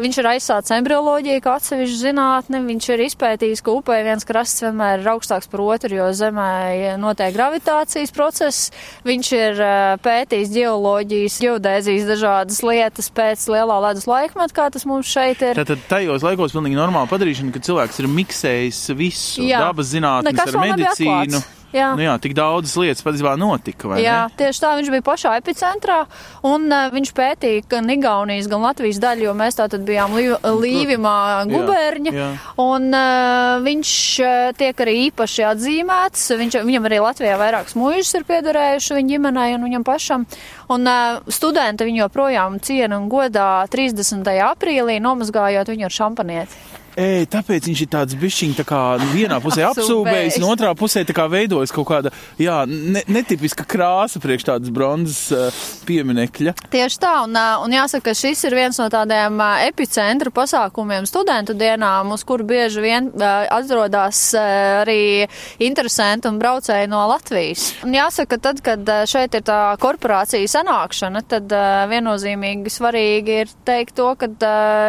Viņš 0.00 0.18
ir 0.22 0.28
aizsācis 0.30 0.72
embrioloģiju 0.78 1.42
kā 1.44 1.56
atsevišķu 1.60 1.98
zinātni, 2.00 2.62
viņš 2.64 2.88
ir 2.94 3.02
izpētījis, 3.10 3.60
ka 3.64 3.74
upē 3.76 3.98
viens 4.06 4.24
krasts 4.24 4.64
vienmēr 4.64 5.02
ir 5.02 5.10
augstāks 5.12 5.50
par 5.52 5.64
otru, 5.66 5.98
jo 6.00 6.08
zemē 6.16 6.96
notiek 7.02 7.36
gravitācijas 7.36 8.14
process. 8.16 8.72
Viņš 9.04 9.32
ir 9.36 9.60
uh, 9.60 9.76
pētījis 10.00 10.54
geoloģijas, 10.56 11.38
geodēzijas 11.44 12.08
dažādas 12.08 12.62
lietas 12.64 13.12
pēc 13.12 13.44
lielā 13.52 13.78
ledus 13.84 14.08
laikmeta, 14.08 14.56
kā 14.56 14.70
tas 14.72 14.88
mums 14.88 15.12
šeit 15.12 15.44
ir. 15.44 15.60
Tātad 15.60 15.84
tajos 15.92 16.24
laikos 16.24 16.56
pilnīgi 16.56 16.80
normāli 16.80 17.12
padarīšana, 17.12 17.52
ka 17.52 17.64
cilvēks 17.68 18.00
ir 18.00 18.10
miksējis 18.16 18.82
visu 18.96 19.44
Jā. 19.44 19.60
dabas 19.68 19.92
zinātnes 20.22 20.54
ar 20.54 20.64
medicīnu. 20.70 21.42
Jā. 21.72 21.92
Nu 21.96 22.04
jā, 22.04 22.12
tik 22.20 22.34
daudzas 22.36 22.74
lietas 22.76 23.04
patiesībā 23.04 23.32
notika, 23.40 23.96
Jā, 24.00 24.26
ne? 24.28 24.36
tieši 24.36 24.60
tā 24.60 24.72
viņš 24.76 24.90
bija 24.92 25.04
pašā 25.06 25.32
epicentrā, 25.40 26.02
un 26.44 26.66
uh, 26.68 26.90
viņš 26.92 27.12
pētīja 27.16 27.62
gan 27.72 27.88
Igaunijas, 27.94 28.48
gan 28.52 28.60
Latvijas 28.66 29.00
daļu, 29.00 29.24
jo 29.30 29.32
mēs 29.36 29.56
tā 29.56 29.70
tad 29.72 29.86
bijām 29.88 30.12
Līv 30.12 30.34
Līvimā 30.60 31.14
gubērņa, 31.48 32.12
jā. 32.12 32.26
un 32.60 32.90
uh, 32.92 33.62
viņš 33.64 33.94
uh, 34.20 34.50
tiek 34.58 34.84
arī 34.84 34.98
īpaši 35.06 35.46
atzīmēts, 35.48 36.26
viņš, 36.42 36.58
viņam 36.68 36.90
arī 36.90 37.00
Latvijā 37.06 37.40
vairākas 37.40 37.78
mūžas 37.80 38.12
ir 38.20 38.28
piederējuši 38.28 39.00
viņa 39.00 39.14
ģimenei 39.14 39.48
un 39.56 39.66
viņam 39.70 39.88
pašam, 39.88 40.28
un 40.76 40.92
uh, 40.92 41.24
studenti 41.32 41.88
viņu 41.88 42.04
joprojām 42.04 42.60
ciena 42.60 43.00
un 43.00 43.08
godā 43.12 43.64
30. 43.72 44.28
aprīlī 44.52 45.00
nomazgājot 45.00 45.72
viņu 45.72 45.88
ar 45.88 46.00
šampanieti. 46.02 46.80
Ej, 46.92 47.24
tāpēc 47.32 47.70
viņš 47.70 47.80
ir 47.86 47.88
tāds 47.88 48.16
bišķiņš, 48.20 48.56
tā 48.58 48.64
kā 48.68 48.80
vienā 49.14 49.38
pusē 49.40 49.64
apsūbējis, 49.70 50.36
un 50.40 50.48
otrā 50.50 50.72
pusē 50.76 51.06
tā 51.08 51.14
kā 51.16 51.24
veidojas 51.32 51.72
kaut 51.72 51.88
kāda, 51.88 52.12
jā, 52.40 52.58
ne, 52.68 53.00
netipiska 53.08 53.64
krāsa 53.68 54.20
priekš 54.20 54.44
tādas 54.50 54.72
bronzas 54.74 55.20
uh, 55.32 55.62
pieminekļa. 55.88 56.52
Tieši 56.72 57.00
tā, 57.00 57.14
un, 57.24 57.38
ā, 57.38 57.46
un 57.64 57.72
jāsaka, 57.72 58.10
ka 58.10 58.16
šis 58.18 58.44
ir 58.44 58.56
viens 58.58 58.80
no 58.80 58.88
tādiem 58.92 59.40
ā, 59.40 59.50
epicentra 59.70 60.32
pasākumiem 60.34 61.08
studentu 61.08 61.56
dienām, 61.56 62.12
uz 62.12 62.26
kuru 62.28 62.44
bieži 62.50 62.84
vien 62.84 63.08
ā, 63.16 63.32
atrodas 63.56 64.20
ā, 64.36 64.44
arī 64.82 65.00
interesanti 65.64 66.28
un 66.28 66.42
braucēji 66.42 66.92
no 66.92 67.06
Latvijas. 67.08 67.70
Un 67.86 67.96
jāsaka, 67.96 68.36
tad, 68.50 68.60
kad 68.64 68.84
šeit 69.08 69.38
ir 69.38 69.46
tā 69.48 69.62
korporācija 69.80 70.50
sanākšana, 70.58 71.24
tad 71.24 71.56
viennozīmīgi 71.88 72.76
svarīgi 72.76 73.40
ir 73.46 73.56
teikt 73.64 73.96
to, 73.96 74.12
ka 74.20 74.28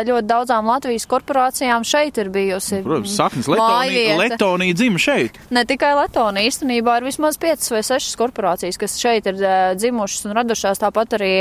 ļoti 0.03 0.27
daudzām 0.27 0.67
Latvijas 0.67 1.07
korporācijām 1.07 1.87
šeit 1.93 2.19
ir 2.21 2.31
bijusi. 2.33 2.81
Protams, 2.85 3.17
saknes 3.17 3.49
Letonija. 3.53 4.17
Letonija 4.21 4.77
dzima 4.79 5.01
šeit. 5.01 5.37
Ne 5.53 5.65
tikai 5.69 5.93
Latvija, 5.97 6.45
īstenībā 6.49 6.99
ir 6.99 7.09
vismaz 7.09 7.37
5 7.41 7.69
vai 7.75 7.83
6 7.85 8.17
korporācijas, 8.19 8.79
kas 8.81 8.97
šeit 9.01 9.29
ir 9.29 9.39
dzimušas 9.79 10.27
un 10.29 10.37
radušās. 10.39 10.81
Tāpat 10.83 11.19
arī 11.19 11.33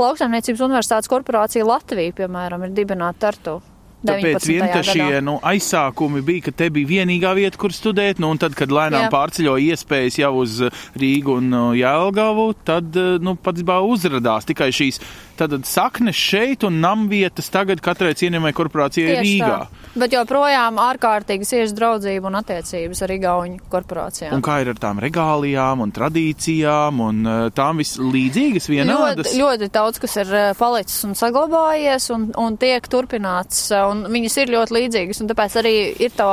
Lauksaimniecības 0.00 0.64
universitātes 0.64 1.10
korporācija 1.12 1.66
Latvija, 1.68 2.16
piemēram, 2.22 2.64
ir 2.66 2.74
dibināta 2.76 3.28
Tartu. 3.28 3.60
Tāpēc 4.02 4.46
vien 4.50 4.72
šie 4.82 5.20
nu, 5.22 5.36
aizsākumi 5.46 6.24
bija, 6.26 6.48
ka 6.48 6.54
te 6.58 6.66
bija 6.74 6.90
vienīgā 6.90 7.34
vieta, 7.38 7.58
kur 7.60 7.74
studēt, 7.74 8.18
nu, 8.22 8.32
un 8.34 8.40
tad, 8.42 8.56
kad 8.58 8.72
lēnām 8.74 9.06
Jā. 9.06 9.10
pārceļo 9.12 9.54
iespējas 9.62 10.18
jau 10.18 10.32
uz 10.42 10.58
Rīgu 10.98 11.36
un 11.38 11.54
Jēlgavu, 11.78 12.48
tad, 12.66 12.98
nu, 13.22 13.36
pats 13.38 13.62
bā 13.66 13.78
uzradās 13.86 14.48
tikai 14.48 14.72
šīs 14.74 14.98
tātad 15.38 15.66
saknes 15.68 16.18
šeit 16.18 16.66
un 16.68 16.80
namvietas 16.82 17.50
tagad 17.52 17.82
katrai 17.84 18.14
cienījamai 18.18 18.54
korporācijai 18.56 19.16
Tieši 19.16 19.24
Rīgā. 19.28 19.52
Tā. 19.52 19.88
Bet 19.92 20.14
joprojām 20.16 20.78
ārkārtīgi 20.80 21.44
cieši 21.48 21.76
draudzība 21.76 22.30
un 22.30 22.38
attiecības 22.38 23.02
ar 23.04 23.12
Igauņu 23.12 23.58
korporācijām. 23.72 24.32
Un 24.38 24.44
kā 24.44 24.62
ir 24.62 24.72
ar 24.72 24.78
tām 24.80 25.02
regālijām 25.02 25.82
un 25.84 25.92
tradīcijām 25.92 27.02
un 27.04 27.18
uh, 27.28 27.40
tām 27.52 27.82
vislīdzīgas 27.82 28.68
vienādas? 28.72 29.32
Ļoti, 29.32 29.40
ļoti 29.42 29.68
daudz, 29.74 30.00
kas 30.02 30.16
ir 30.22 30.32
eh, 30.32 30.48
palicis 30.58 31.02
un 31.06 31.14
saglabājies 31.18 32.08
un, 32.14 32.28
un 32.40 32.56
tiek 32.60 32.86
turpināts, 32.92 33.66
eh, 33.72 33.84
un 33.88 34.04
viņas 34.12 34.38
ir 34.42 34.54
ļoti 34.54 34.76
līdzīgas, 34.78 35.22
un 35.22 35.30
tāpēc 35.30 35.58
arī 35.60 35.74
ir 36.06 36.14
tā, 36.16 36.28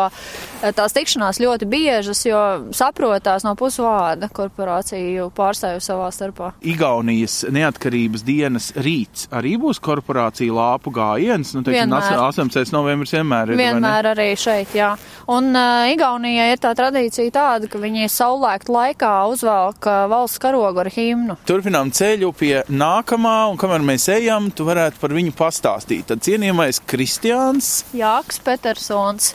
eh, 0.61 0.71
tās 0.75 0.95
tikšanās 0.95 1.41
ļoti 1.43 1.67
biežas, 1.69 2.23
jo 2.27 2.43
saprotās 2.75 3.45
no 3.47 3.55
pusvārda 3.59 4.31
korporāciju 4.35 5.29
pārstāvju 5.35 5.83
savā 5.83 6.09
starpā. 6.15 6.53
Igaunijas 6.63 7.41
neatkarības 7.51 8.25
dienas 8.27 8.71
rīts 8.89 9.27
arī 9.35 9.55
būs 9.61 9.79
korporācija 9.83 10.53
lāpu 10.53 10.93
gājiens, 10.93 11.53
nu, 11.55 11.63
teiksim. 11.65 11.93
18. 11.93 12.73
novembris 12.73 13.13
vienmēr 13.15 13.53
ir. 13.53 13.59
Vienmēr 13.59 14.11
arī 14.13 14.29
šeit, 14.39 14.73
jā. 14.77 14.93
Un 15.29 15.51
uh, 15.53 15.85
Igaunijai 15.93 16.49
ir 16.53 16.61
tā 16.61 16.73
tradīcija 16.77 17.33
tāda, 17.33 17.69
ka 17.69 17.81
viņi 17.81 18.09
saulēkt 18.11 18.71
laikā 18.73 19.11
uzvelk 19.29 19.87
uh, 19.89 20.05
valsts 20.11 20.41
karogu 20.41 20.83
ar 20.83 20.91
himnu. 20.93 21.37
Turpinām 21.49 21.91
ceļu 21.95 22.31
pie 22.37 22.53
nākamā, 22.69 23.37
un 23.51 23.59
kamēr 23.61 23.85
mēs 23.85 24.09
ejam, 24.15 24.49
tu 24.53 24.67
varētu 24.69 25.01
par 25.01 25.13
viņu 25.17 25.35
pastāstīt. 25.37 26.07
Tad 26.09 26.23
cienījamais 26.25 26.81
Kristiāns. 26.89 27.71
Jāks 27.97 28.41
Petersons, 28.45 29.33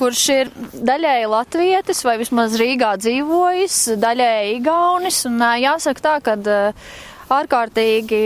kurš 0.00 0.24
ir 0.34 0.54
daļēji 0.74 1.30
latvietis 1.30 2.02
vai 2.06 2.16
vismaz 2.22 2.56
Rīgā 2.60 2.96
dzīvojis, 3.02 3.82
daļēji 4.02 4.56
igaunis. 4.60 5.22
Un 5.30 5.44
ā, 5.46 5.54
jāsaka 5.62 6.08
tā, 6.08 6.16
ka 6.26 6.38
ā, 6.40 6.62
ārkārtīgi 7.32 8.20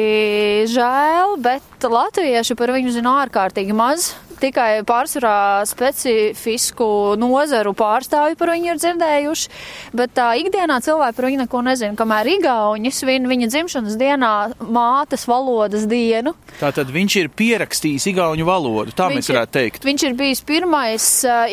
žēl, 0.70 1.36
bet 1.40 1.86
latvieši 1.88 2.56
par 2.58 2.72
viņu 2.76 2.92
zina 2.98 3.20
ārkārtīgi 3.24 3.76
maz. 3.76 4.12
Tikai 4.40 4.80
pārsvarā 4.88 5.62
specifisku 5.68 7.16
nozaru 7.20 7.74
pārstāvju 7.76 8.38
par 8.40 8.52
viņu 8.54 8.70
ir 8.72 8.78
dzirdējuši, 8.80 9.50
bet 9.96 10.14
tā 10.16 10.30
ikdienā 10.40 10.78
cilvēki 10.84 11.16
par 11.18 11.26
viņu 11.28 11.40
neko 11.42 11.60
nezina. 11.66 11.96
Kamēr 11.98 12.30
Igauni 12.38 12.92
svin 12.94 13.28
viņa 13.30 13.50
dzimšanas 13.52 13.98
dienā 14.00 14.32
mātes 14.64 15.26
valodas 15.28 15.84
dienu, 15.90 16.32
Tātad 16.60 16.90
viņš 16.92 17.14
ir 17.20 17.28
pierakstījis 17.32 18.04
igauņu 18.10 18.44
valodu, 18.44 18.92
tā 18.96 19.08
mēs 19.12 19.28
ir- 19.28 19.34
varētu 19.36 19.52
teikt. 19.54 19.84
Viņš 19.84 20.02
ir 20.08 20.14
bijis 20.14 20.40
pirmais 20.44 21.06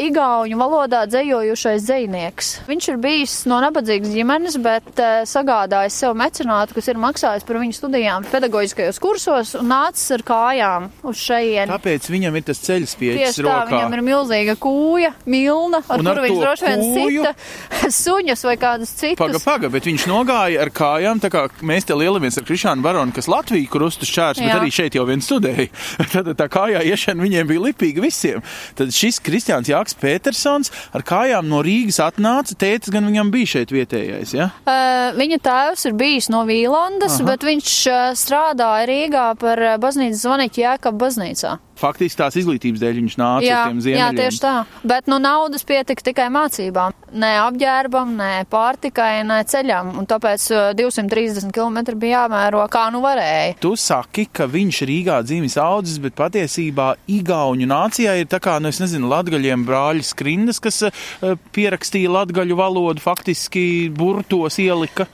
igauņu 0.04 0.58
valodā 0.60 1.04
dzējojušais 1.08 1.86
dzējnieks. 1.88 2.50
Viņš 2.68 2.90
ir 2.90 2.98
bijis 2.98 3.46
no 3.48 3.60
nabadzīgas 3.64 4.12
ģimenes, 4.16 4.58
bet 4.62 4.96
sagādājis 5.28 5.92
sev 6.04 6.16
mecenātu, 6.16 6.74
kas 6.76 6.88
ir 6.88 6.96
maksājis 6.96 7.46
par 7.46 7.56
viņu 7.62 7.74
studijām 7.78 8.26
pedagoģiskajos 8.32 9.00
kursos 9.00 9.56
un 9.56 9.68
nācis 9.72 10.12
ar 10.12 10.22
kājām 10.28 10.90
uz 11.04 11.16
šejieni. 11.18 11.72
Tāpēc 11.72 12.10
viņam 12.12 12.36
ir 12.36 12.42
tas 12.44 12.60
ceļš 12.60 12.77
pieejas 13.00 13.36
Tieši 13.36 13.44
tā, 13.44 13.48
rokā. 13.48 13.72
viņam 13.72 13.94
ir 13.98 14.02
milzīga 14.06 14.56
kūja, 14.62 15.12
milna, 15.26 15.82
ar 15.88 15.98
ar 15.98 16.04
kuru 16.06 16.24
viņš 16.28 16.42
droši 16.44 16.66
vien 16.68 16.84
kūju- 16.86 17.24
sita 17.26 17.90
suņus 18.04 18.44
vai 18.48 18.56
kādus 18.62 18.92
citus. 19.00 19.18
Paga, 19.18 19.40
paga, 19.44 19.70
bet 19.74 19.88
viņš 19.90 20.06
nogāja 20.12 20.62
ar 20.62 20.70
kājām, 20.70 21.20
tā 21.24 21.30
kā 21.34 21.48
mēs 21.62 21.88
te 21.90 21.94
lielamies 21.98 22.38
ar 22.38 22.44
Krišānu 22.48 22.82
Baronu, 22.86 23.12
kas 23.16 23.28
Latviju 23.32 23.68
krustu 23.74 24.06
šķērs, 24.06 24.44
bet 24.44 24.54
arī 24.60 24.72
šeit 24.72 24.96
jau 24.96 25.06
viens 25.10 25.26
studēja. 25.28 25.68
Tad 26.14 26.32
tā 26.38 26.48
kājā 26.52 26.84
iešana 26.92 27.24
viņiem 27.26 27.48
bija 27.50 27.66
lipīga 27.68 28.04
visiem. 28.04 28.44
Tad 28.78 28.94
šis 28.96 29.20
Kristiāns 29.24 29.70
Jāks 29.72 29.98
Petersons 29.98 30.72
ar 30.94 31.04
kājām 31.08 31.48
no 31.50 31.64
Rīgas 31.66 32.00
atnāca, 32.04 32.56
tētis 32.60 32.94
gan 32.94 33.08
viņam 33.10 33.32
bija 33.34 33.54
šeit 33.58 33.72
vietējais, 33.76 34.34
ja? 34.38 34.50
Uh, 34.68 35.12
viņa 35.18 35.40
tēvs 35.44 35.88
ir 35.90 35.96
bijis 36.00 36.30
no 36.34 36.44
Vīlandes, 36.48 37.20
Aha. 37.20 37.28
bet 37.32 37.44
viņš 37.48 37.72
uh, 37.92 38.02
strādāja 38.18 38.88
Rīgā 38.90 39.28
par 39.40 39.62
uh, 39.64 39.78
baznīcas 39.82 40.24
zvaniķu 40.26 40.64
Jēkabu 40.64 41.02
baznīcā. 41.06 41.58
Faktiski 41.78 42.18
tās 42.20 42.36
izglītības 42.42 42.82
dēļ 42.82 43.00
viņš 43.02 43.16
nāca 43.22 43.46
Jā, 43.46 43.60
uz 43.62 43.70
tiem 43.70 43.78
jā, 43.78 43.86
ziemeļiem. 43.88 44.18
tieši 44.18 44.42
tā. 44.44 44.54
Bet 44.88 45.10
nu, 45.12 45.20
naudas 45.22 45.64
pietika 45.68 46.06
tikai 46.10 46.28
mācībām. 46.34 46.96
Ne 47.18 47.30
apģērbam, 47.44 48.16
ne 48.18 48.32
pārtikai, 48.52 49.22
ne 49.28 49.38
ceļam. 49.48 49.94
Un 50.02 50.10
tāpēc 50.10 50.48
uh, 50.52 50.66
230 50.78 51.54
km 51.56 51.96
bija 52.00 52.24
jāmēro, 52.26 52.64
kā 52.74 52.88
nu 52.94 53.04
varēja. 53.06 53.56
Tu 53.64 53.74
saki, 53.80 54.28
ka 54.34 54.50
viņš 54.52 54.82
Rīgā 54.90 55.22
dzīvis 55.28 55.58
audzis, 55.62 56.02
bet 56.04 56.18
patiesībā 56.18 56.96
Igauņu 57.20 57.70
nācijā 57.70 58.18
ir 58.22 58.28
tā 58.32 58.42
kā, 58.44 58.58
nu, 58.64 58.74
es 58.74 58.82
nezinu, 58.84 59.08
latgaļiem 59.14 59.64
brāļi 59.68 60.06
skrindas, 60.10 60.60
kas 60.64 60.82
uh, 60.90 61.34
pierakstīja 61.56 62.12
latgaļu 62.18 62.58
valodu, 62.60 63.04
faktiski 63.04 63.66
burtos 63.94 64.60
ielika. 64.64 65.08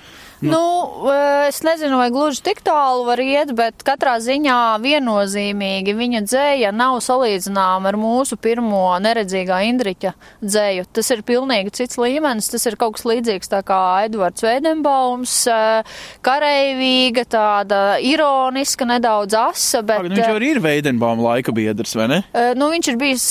Nu, 0.44 0.64
uh, 1.08 1.48
es 1.48 1.62
nezinu, 1.64 1.98
vai 2.00 2.10
gluži 2.14 2.42
tik 2.44 2.62
tālu 2.66 3.06
var 3.08 3.22
iet, 3.24 3.54
bet 3.56 3.84
katrā 3.86 4.18
ziņā 4.24 4.60
viennozīmīgi 4.84 5.96
viņa 5.98 6.22
dzēja 6.28 6.72
nav 6.76 7.00
salīdzināma 7.06 7.92
ar 7.92 7.98
mūsu 8.00 8.38
pirmo 8.42 8.86
neredzīgā 9.04 9.62
Indriķa 9.70 10.14
dzēju. 10.44 10.88
Tas 10.96 11.12
ir 11.16 11.24
pilnīgi 11.28 11.74
cits 11.80 12.00
līmenis, 12.02 12.50
tas 12.52 12.68
ir 12.70 12.78
kaut 12.80 12.98
kas 12.98 13.08
līdzīgs 13.08 13.52
tā 13.52 13.62
kā 13.68 13.80
Edvards 14.08 14.44
Veidenbaums, 14.44 15.36
uh, 15.52 16.00
kareivīga, 16.26 17.26
tāda 17.30 17.82
ironiska, 18.04 18.88
nedaudz 18.90 19.38
asa, 19.40 19.82
bet. 19.82 20.04
Pagad, 20.04 20.18
viņš 20.18 20.34
jau 20.34 20.38
arī 20.40 20.52
ir 20.56 20.62
Veidenbaum 20.64 21.24
laika 21.24 21.56
biedrs, 21.56 21.96
vai 22.00 22.10
ne? 22.12 22.22
Nu, 22.58 22.70
viņš 22.74 22.92
ir 22.92 23.00
bijis 23.00 23.28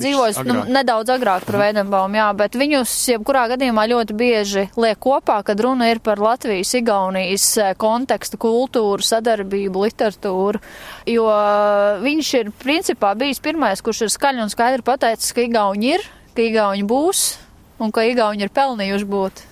dzīvojis 0.00 0.40
nu, 0.46 0.58
nedaudz 0.72 1.12
agrāk 1.14 1.46
par 1.48 1.60
Veidenbaumu, 1.60 2.18
jā, 2.18 2.28
bet 2.38 2.56
viņus 2.58 2.94
jebkurā 3.12 3.46
gadījumā 3.52 3.86
ļoti 3.92 4.16
bieži 4.16 4.66
liek 4.80 5.00
kopā, 5.02 5.40
kad 5.46 5.60
runa 5.62 5.90
ir 5.92 6.00
par 6.04 6.20
Latvijas, 6.46 6.74
Igaunijas 6.78 7.44
eh, 7.58 7.72
kontekstu, 7.74 8.38
kultūru, 8.38 9.02
sadarbību, 9.02 9.80
literatūru, 9.82 10.60
jo 11.10 11.24
eh, 11.26 11.96
viņš 12.04 12.28
ir 12.38 12.52
principā 12.60 13.16
bijis 13.18 13.42
pirmais, 13.42 13.82
kurš 13.82 14.04
ir 14.06 14.12
skaļi 14.14 14.44
un 14.44 14.52
skaidri 14.52 14.86
pateicis, 14.86 15.34
ka 15.34 15.42
Igauni 15.42 15.96
ir, 15.96 16.06
ka 16.38 16.46
Igauni 16.46 16.86
būs 16.86 17.24
un 17.82 17.90
ka 17.90 18.06
Igauni 18.06 18.46
ir 18.46 18.54
pelnījuši 18.54 19.10
būt. 19.10 19.42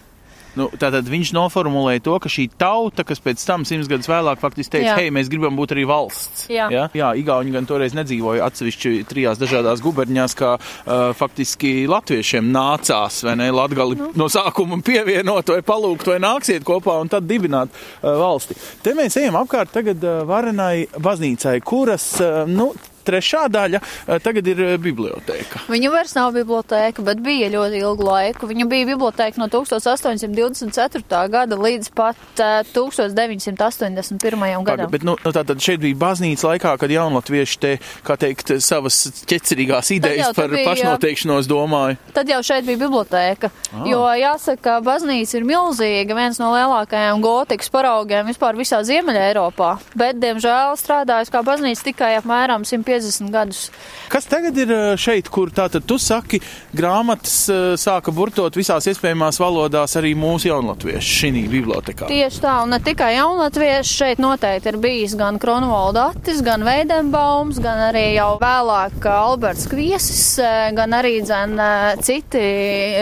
Nu, 0.59 0.69
tātad 0.79 1.09
viņš 1.11 1.33
noformulēja 1.35 2.03
to, 2.07 2.15
ka 2.23 2.31
šī 2.31 2.47
tauta, 2.61 3.05
kas 3.07 3.23
pēc 3.23 3.43
tam 3.47 3.65
simts 3.67 3.89
gadus 3.91 4.09
vēlāk 4.11 4.39
faktiski 4.43 4.77
teica, 4.77 4.93
Jā. 4.93 4.97
hei, 5.01 5.11
mēs 5.15 5.31
gribam 5.33 5.57
būt 5.59 5.75
arī 5.75 5.87
valsts. 5.91 6.47
Jā. 6.53 6.69
Jā, 6.73 6.87
jā 6.95 7.11
Igauni 7.19 7.55
gan 7.55 7.67
toreiz 7.69 7.97
nedzīvoja 7.97 8.47
atsevišķi 8.49 8.95
trijās 9.11 9.41
dažādās 9.41 9.83
guberņās, 9.85 10.37
kā 10.39 10.55
uh, 10.59 11.05
faktiski 11.19 11.89
latviešiem 11.91 12.53
nācās, 12.55 13.23
vai 13.27 13.37
ne, 13.41 13.51
latgali 13.55 13.99
Nu. 13.99 14.11
no 14.19 14.27
sākuma 14.31 14.81
pievienot 14.85 15.53
vai 15.55 15.61
palūgt 15.67 16.09
vai 16.11 16.19
nāksiet 16.23 16.65
kopā 16.67 16.97
un 17.03 17.11
tad 17.13 17.27
dibināt 17.31 17.71
uh, 17.75 18.15
valsti. 18.21 18.57
Te 18.83 18.95
mēs 18.97 19.19
ejam 19.21 19.39
apkārt 19.43 19.75
tagad 19.75 20.03
uh, 20.07 20.23
varenai 20.29 20.87
baznīcai, 21.03 21.59
kuras, 21.67 22.09
uh, 22.23 22.43
nu, 22.51 22.73
trešā 23.07 23.47
daļa 23.53 23.81
uh, 23.81 24.19
tagad 24.25 24.49
ir 24.51 24.63
uh, 24.65 24.75
bibliotēka. 24.81 25.65
Viņa 25.71 25.93
vairs 25.93 26.15
nav 26.17 26.33
bibliotēka, 26.37 27.05
bet 27.07 27.21
bija 27.25 27.51
ļoti 27.53 27.81
ilgu 27.83 28.09
laiku. 28.09 28.49
Viņa 28.51 28.67
bija 28.71 28.89
bibliotēka 28.93 29.41
no 29.41 29.49
1824. 29.53 31.23
gada 31.33 31.59
līdz 31.59 31.91
pat 31.97 32.19
uh, 32.43 32.63
1981. 32.75 34.43
Paga, 34.45 34.63
gadam. 34.65 34.91
bet, 34.93 35.05
nu, 35.07 35.17
nu, 35.21 35.33
tātad 35.35 35.61
šeit 35.63 35.83
bija 35.83 35.99
baznīca 36.01 36.53
laikā, 36.53 36.75
kad 36.81 36.93
jaunatvieši 36.93 37.61
te, 37.61 37.73
kā 38.07 38.17
teikt, 38.21 38.55
savas 38.65 38.99
ķecerīgās 39.29 39.91
idejas 39.95 40.33
par 40.37 40.53
bija, 40.53 40.67
pašnoteikšanos 40.71 41.49
domāju. 41.51 41.99
Tad 42.17 42.31
jau 42.31 42.41
šeit 42.47 42.67
bija 42.69 42.81
bibliotēka. 42.85 43.51
Ah. 43.73 43.85
Jo 43.89 44.03
jāsaka, 44.19 44.63
ka 44.65 44.79
baznīca 44.85 45.39
ir 45.39 45.47
milzīga, 45.49 46.17
viens 46.17 46.39
no 46.41 46.53
lielākajiem 46.55 47.23
gotikas 47.25 47.71
paraugiem 47.75 48.31
vispār 48.31 48.57
visā 48.59 48.81
Ziemeļa 48.87 49.27
Eiropā. 49.31 49.75
Bet, 49.99 50.19
diemžēl, 50.23 50.77
strādājas 50.81 51.33
kā 51.33 51.43
baznīca 51.47 51.91
tikai 51.91 52.15
apmēram 52.21 52.65
150 52.65 52.94
gadus. 53.35 53.71
Kas 54.13 54.29
tagad 54.31 54.57
ir 54.59 54.71
eh, 54.71 54.97
šeit, 55.01 55.29
kur 55.33 55.51
tātad 55.55 55.87
tu 55.89 55.99
saki, 55.99 56.41
grāmatas 56.77 57.37
eh, 57.53 57.63
sāka 57.81 58.15
burtot 58.15 58.57
visās 58.57 58.87
iespējamās 58.91 59.41
valodās 59.43 59.97
arī 60.01 60.15
mūsu 60.19 60.51
jaunatvieši 60.51 61.19
šī 61.21 61.33
bibliotekā? 61.51 62.09
Tieši 62.11 62.43
tā, 62.45 62.59
un 62.65 62.75
ne 62.75 62.81
tikai 62.85 63.15
jaunatvieši 63.17 63.97
šeit 63.99 64.23
noteikti 64.23 64.71
ir 64.71 64.79
bijis 64.83 65.17
gan 65.19 65.39
Kronvalda 65.43 66.11
Attis, 66.13 66.43
gan 66.45 66.65
Veidenbaums, 66.67 67.59
gan 67.63 67.81
arī 67.89 68.05
jau 68.15 68.35
vēlāk 68.41 69.07
Alberts 69.11 69.67
Kviesis, 69.71 70.39
eh, 70.43 70.71
gan 70.77 70.95
arī 70.97 71.17
dzen 71.25 71.59
eh, 71.59 71.97
citi 72.05 72.45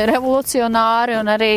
revolucionāri 0.09 1.19
un 1.21 1.31
arī, 1.33 1.53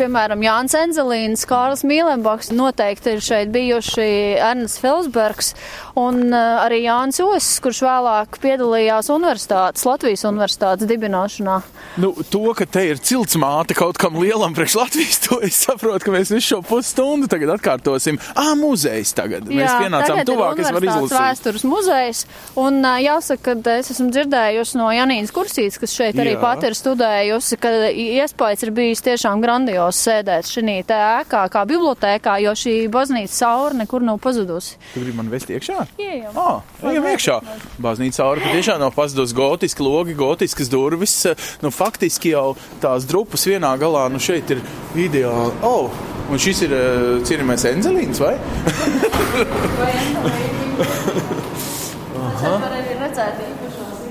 piemēram, 0.00 0.42
Jānis 0.44 0.76
Enzelīns, 0.80 1.46
Kārls 1.48 1.84
Mīlenbaks, 1.86 2.52
noteikti 2.56 3.16
ir 3.16 3.24
šeit 3.24 3.52
bijuši 3.54 4.08
Ernsts 4.40 4.80
Felsbergs 4.82 5.52
un 5.96 6.32
eh, 6.32 6.64
arī 6.64 6.82
Jānis 6.84 7.20
Osis, 7.24 7.60
kurš 7.64 7.75
kurš 7.76 7.84
vēlāk 7.84 8.36
piedalījās 8.40 9.10
universitātes, 9.12 9.84
Latvijas 9.84 10.24
universitātes 10.24 10.88
dibināšanā. 10.88 11.56
Nu, 12.00 12.12
to, 12.30 12.54
ka 12.56 12.64
te 12.64 12.84
ir 12.88 13.00
cilts 13.04 13.36
māte 13.40 13.76
kaut 13.76 13.98
kam 14.00 14.16
lielam 14.20 14.54
priekš 14.56 14.76
Latvijas, 14.80 15.18
to 15.26 15.40
es 15.44 15.58
saprotu, 15.66 16.06
ka 16.06 16.14
mēs 16.14 16.32
visu 16.32 16.54
šo 16.54 16.60
pusstundu 16.64 17.28
tagad 17.28 17.52
atkārtosim. 17.56 18.18
Ā, 18.36 18.54
muzejs 18.56 19.12
tagad. 19.16 19.44
Mēs 19.48 19.66
Jā, 19.68 19.74
pienācām 19.82 20.08
tagad 20.08 20.22
ir 20.22 20.30
tuvāk, 20.30 20.62
es 20.62 20.72
varu 20.72 20.88
izlasīt. 20.88 21.16
Vēstures 21.20 21.66
muzejs, 21.68 22.22
un 22.64 22.80
jāsaka, 23.02 23.56
ka 23.60 23.76
es 23.82 23.92
esmu 23.92 24.08
dzirdējusi 24.14 24.80
no 24.80 24.88
Janīnas 24.96 25.34
Kursītes, 25.36 25.80
kas 25.82 25.96
šeit 25.96 26.16
arī 26.16 26.36
Jā. 26.36 26.40
pat 26.44 26.64
ir 26.64 26.76
studējusi, 26.76 27.60
ka 27.60 27.74
iespējas 27.92 28.64
ir 28.64 28.74
bijis 28.76 29.04
tiešām 29.04 29.44
grandios 29.44 30.00
sēdēt 30.00 30.48
šī 30.48 30.78
te 30.88 30.96
ēkā 30.96 31.44
kā 31.52 31.66
bibliotēkā, 31.68 32.38
jo 32.46 32.56
šī 32.56 32.76
baznīca 32.92 33.36
saura 33.36 33.80
nekur 33.84 34.04
nav 34.04 34.20
pazudusi. 34.24 34.76
Tu 34.94 35.04
gribi 35.04 35.16
man 35.20 35.32
vest 35.32 35.52
iekšā? 35.52 35.88
Ieejam. 36.00 36.36
Ah, 36.40 36.60
ejam 36.88 37.12
iekšā. 37.12 37.40
Baznīca 37.82 38.22
cauri 38.22 38.40
patiešām 38.44 38.80
nav 38.80 38.94
pazudus 38.96 39.34
gotiski 39.36 39.84
logi, 39.84 40.14
gotiskas 40.16 40.70
durvis. 40.72 41.14
Nu, 41.60 41.68
faktiski 41.74 42.32
jau 42.32 42.56
tās 42.82 43.04
drupas 43.08 43.44
vienā 43.48 43.74
galā, 43.80 44.06
nu 44.12 44.20
šeit 44.22 44.50
ir 44.54 44.62
ideāli. 44.96 45.52
Oh, 45.66 45.92
un 46.30 46.40
šis 46.40 46.64
ir 46.66 46.72
uh, 46.76 46.82
cienījamais 47.26 47.66
Enzelīns, 47.72 48.22
vai? 48.22 48.34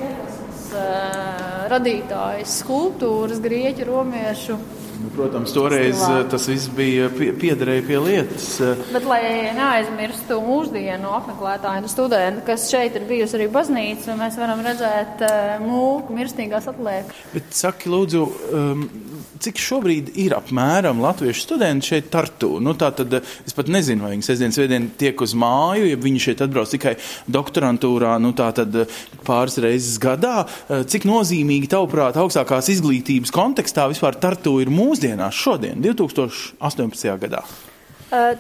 Iekasmes 0.06 0.64
uh, 0.78 1.66
radītājas 1.74 2.60
skulptūras, 2.62 3.42
grieķu, 3.44 3.90
romiešu. 3.90 4.60
Nu, 5.06 5.12
protams, 5.14 5.52
toreiz 5.54 6.00
Stilā. 6.00 6.24
uh, 6.24 6.30
tas 6.32 6.48
viss 6.50 6.66
bija 6.74 7.12
pie, 7.14 7.28
piederēja 7.38 7.84
pie 7.86 7.98
lietas. 8.02 8.48
Uh, 8.58 8.80
Bet, 8.90 9.04
lai 9.06 9.22
neaizmirstu 9.54 10.40
mūsdienu 10.42 11.12
apmeklētāju 11.20 11.84
un 11.84 11.92
studentu, 11.92 12.42
kas 12.48 12.66
šeit 12.72 12.98
ir 12.98 13.06
bijusi 13.06 13.38
arī 13.38 13.46
baznīca, 13.54 14.16
mēs 14.18 14.40
varam 14.42 14.64
redzēt 14.66 15.22
uh, 15.28 15.62
mūku 15.62 16.16
mirstīgās 16.16 16.66
atliekas. 16.72 17.20
Bet 17.36 17.54
saki, 17.54 17.92
lūdzu, 17.94 18.24
um, 18.58 18.88
cik 19.46 19.62
šobrīd 19.62 20.10
ir 20.24 20.34
apmēram 20.40 21.04
latviešu 21.04 21.46
studenti 21.46 21.92
šeit 21.92 22.10
Tartu? 22.14 22.56
Nu, 22.64 22.74
tā 22.74 22.90
tad 22.98 23.20
es 23.20 23.54
pat 23.54 23.70
nezinu, 23.70 24.08
vai 24.08 24.16
viņi 24.16 24.26
sestdien, 24.26 24.56
svētdien 24.56 24.90
tiek 24.98 25.22
uz 25.22 25.36
māju, 25.38 25.86
ja 25.92 26.02
viņi 26.02 26.24
šeit 26.30 26.42
atbrauc 26.48 26.74
tikai 26.74 26.96
doktorantūrā, 27.30 28.16
nu 28.24 28.34
tā 28.38 28.50
tad 28.58 28.82
pāris 29.28 29.60
reizes 29.62 30.00
gadā. 30.02 30.48
Cik 30.90 31.06
nozīmīgi, 31.06 31.70
tavuprāt, 31.76 32.18
augstākās 32.22 32.72
izglītības 32.74 33.34
kontekstā 33.36 33.86
vispār 33.92 34.18
Tartu 34.18 34.58
ir 34.64 34.74
mūsdienās 34.96 35.36
šodien, 35.36 35.82
2018. 35.84 37.18
gadā? 37.20 37.44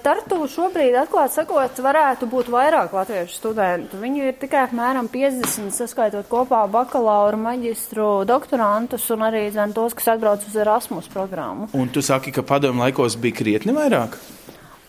Tartu 0.05 0.45
šobrīd, 0.47 0.93
atklāt 0.95 1.33
sakot, 1.33 1.79
varētu 1.83 2.29
būt 2.31 2.47
vairāk 2.53 2.93
latviešu 2.95 3.33
studentu. 3.35 3.97
Viņu 3.99 4.29
ir 4.29 4.37
tikai 4.39 4.61
apmēram 4.69 5.09
50, 5.11 5.73
saskaitot 5.75 6.29
kopā 6.31 6.61
bakalauru, 6.71 7.41
maģistru, 7.41 8.23
doktorantus 8.29 9.09
un 9.11 9.25
arī 9.25 9.49
zin, 9.51 9.73
tos, 9.75 9.97
kas 9.97 10.13
atbrauc 10.13 10.45
uz 10.47 10.55
Erasmus 10.55 11.09
programmu. 11.11 11.67
Un 11.75 11.91
tu 11.91 12.05
saki, 12.05 12.31
ka 12.31 12.45
padomu 12.45 12.85
laikos 12.85 13.17
bija 13.19 13.35
krietni 13.41 13.75
vairāk? 13.75 14.15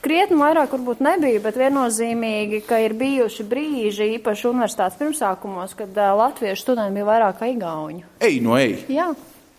Krietni 0.04 0.38
vairāk 0.38 0.76
varbūt 0.76 1.00
nebija, 1.02 1.40
bet 1.42 1.56
viennozīmīgi, 1.58 2.60
ka 2.68 2.78
ir 2.84 2.94
bijuši 2.94 3.48
brīži, 3.48 4.12
īpaši 4.20 4.52
universitātes 4.52 5.00
pirmsākumos, 5.00 5.74
kad 5.74 5.98
uh, 5.98 6.12
latviešu 6.20 6.68
studenti 6.68 7.00
bija 7.00 7.08
vairāk 7.08 7.40
kā 7.40 7.50
igauņu. 7.56 8.04
Ej, 8.22 8.38
no 8.44 8.54
ej! 8.60 8.84
Jā, 8.92 9.10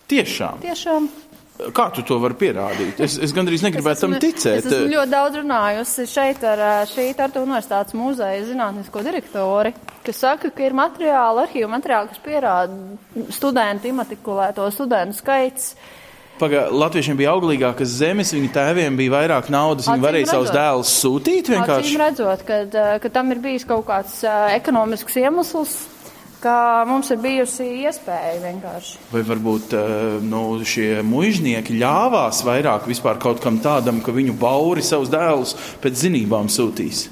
Tiešām! 0.08 0.62
tiešām. 0.64 1.10
Kā 1.74 1.88
tu 1.90 2.04
to 2.06 2.20
vari 2.22 2.36
pierādīt? 2.38 3.00
Es, 3.02 3.16
es 3.18 3.32
gandrīz 3.34 3.64
negribētu 3.66 4.04
tam 4.04 4.12
esmu- 4.14 4.22
ticēt. 4.22 4.58
Es 4.60 4.66
esmu 4.70 4.92
ļoti 4.92 5.10
daudz 5.10 5.38
runājusi 5.40 6.04
šeit 6.06 6.44
ar 6.46 6.58
ā, 6.62 6.72
šī 6.86 7.08
Tartu 7.18 7.42
universitātes 7.42 7.96
muzeja 7.98 8.44
zinātnisko 8.46 9.02
direktori, 9.02 9.72
kas 10.06 10.20
saka, 10.22 10.52
ka 10.54 10.62
ir 10.68 10.76
materiāli, 10.78 11.42
arhīva 11.48 11.72
materiāli, 11.74 12.12
kas 12.12 12.22
pierāda 12.22 13.32
studentu 13.34 13.90
imatrikulēto 13.90 14.68
studentu 14.70 15.18
skaits. 15.18 15.72
Paga, 16.38 16.68
Latviešiem 16.70 17.16
bija 17.18 17.32
auglīgākas 17.34 17.90
zemes, 17.98 18.30
viņu 18.30 18.52
tēviem 18.54 18.94
bija 18.94 19.10
vairāk 19.16 19.48
naudas, 19.50 19.88
viņi 19.90 20.04
varēja 20.04 20.28
savus 20.30 20.52
redzot. 20.52 20.60
dēlus 20.60 20.92
sūtīt 21.02 21.48
vienkārši. 21.50 21.88
Acīm 21.90 22.02
redzot, 22.04 22.44
ka, 22.46 22.58
ka 23.02 23.08
tam 23.10 23.32
ir 23.34 23.40
bijis 23.42 23.66
kaut 23.66 23.82
kāds 23.90 24.20
ekonomisks 24.54 25.18
iemesls, 25.18 25.74
ka 26.42 26.84
mums 26.88 27.10
ir 27.14 27.20
bijusi 27.22 27.66
iespēja 27.84 28.38
vienkārši. 28.42 28.96
Vai 29.12 29.22
varbūt 29.26 29.76
eh, 29.78 29.92
nu, 30.24 30.42
šie 30.62 31.02
mužnieki 31.06 31.78
ļāvās 31.80 32.42
vairāk 32.46 32.88
vispār 32.90 33.20
kaut 33.22 33.42
kam 33.44 33.60
tādam, 33.64 34.02
ka 34.04 34.14
viņu 34.14 34.38
bauri 34.38 34.84
savus 34.86 35.12
dēlus 35.12 35.56
pēc 35.82 36.04
zinībām 36.06 36.50
sūtīs? 36.52 37.08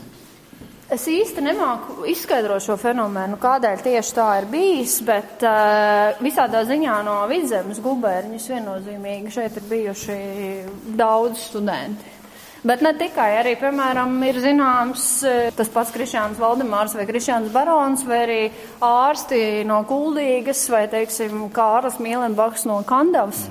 Es 0.87 1.03
īsti 1.11 1.43
nemāku 1.43 2.05
izskaidrot 2.07 2.63
šo 2.63 2.77
fenomenu, 2.79 3.35
kādēļ 3.43 3.81
tieši 3.83 4.13
tā 4.15 4.27
ir 4.39 4.45
bijis, 4.53 5.01
bet 5.03 5.43
uh, 5.43 6.13
visādā 6.23 6.61
ziņā 6.69 7.01
no 7.03 7.17
vidzemes 7.27 7.81
gubernijas 7.83 8.47
viennozīmīgi 8.53 9.33
šeit 9.35 9.59
ir 9.59 9.67
bijuši 9.67 10.19
daudz 10.95 11.49
studenti. 11.49 12.16
Bet 12.67 12.81
ne 12.83 12.91
tikai, 12.99 13.29
arī, 13.39 13.53
piemēram, 13.61 14.17
ir 14.27 14.41
zināms 14.43 15.03
eh, 15.23 15.53
tas 15.55 15.69
pats 15.71 15.93
Krišāns 15.95 16.41
Valdemārs 16.43 16.97
vai 16.99 17.05
Krišāns 17.07 17.53
Barons 17.55 18.03
vai 18.09 18.19
arī 18.25 18.39
ārsti 18.83 19.63
no 19.69 19.85
Kuldīgas 19.87 20.65
vai, 20.73 20.87
teiksim, 20.91 21.45
Kārlis 21.55 22.01
Mīlenbaks 22.03 22.67
no 22.67 22.81
Kandavas. 22.89 23.45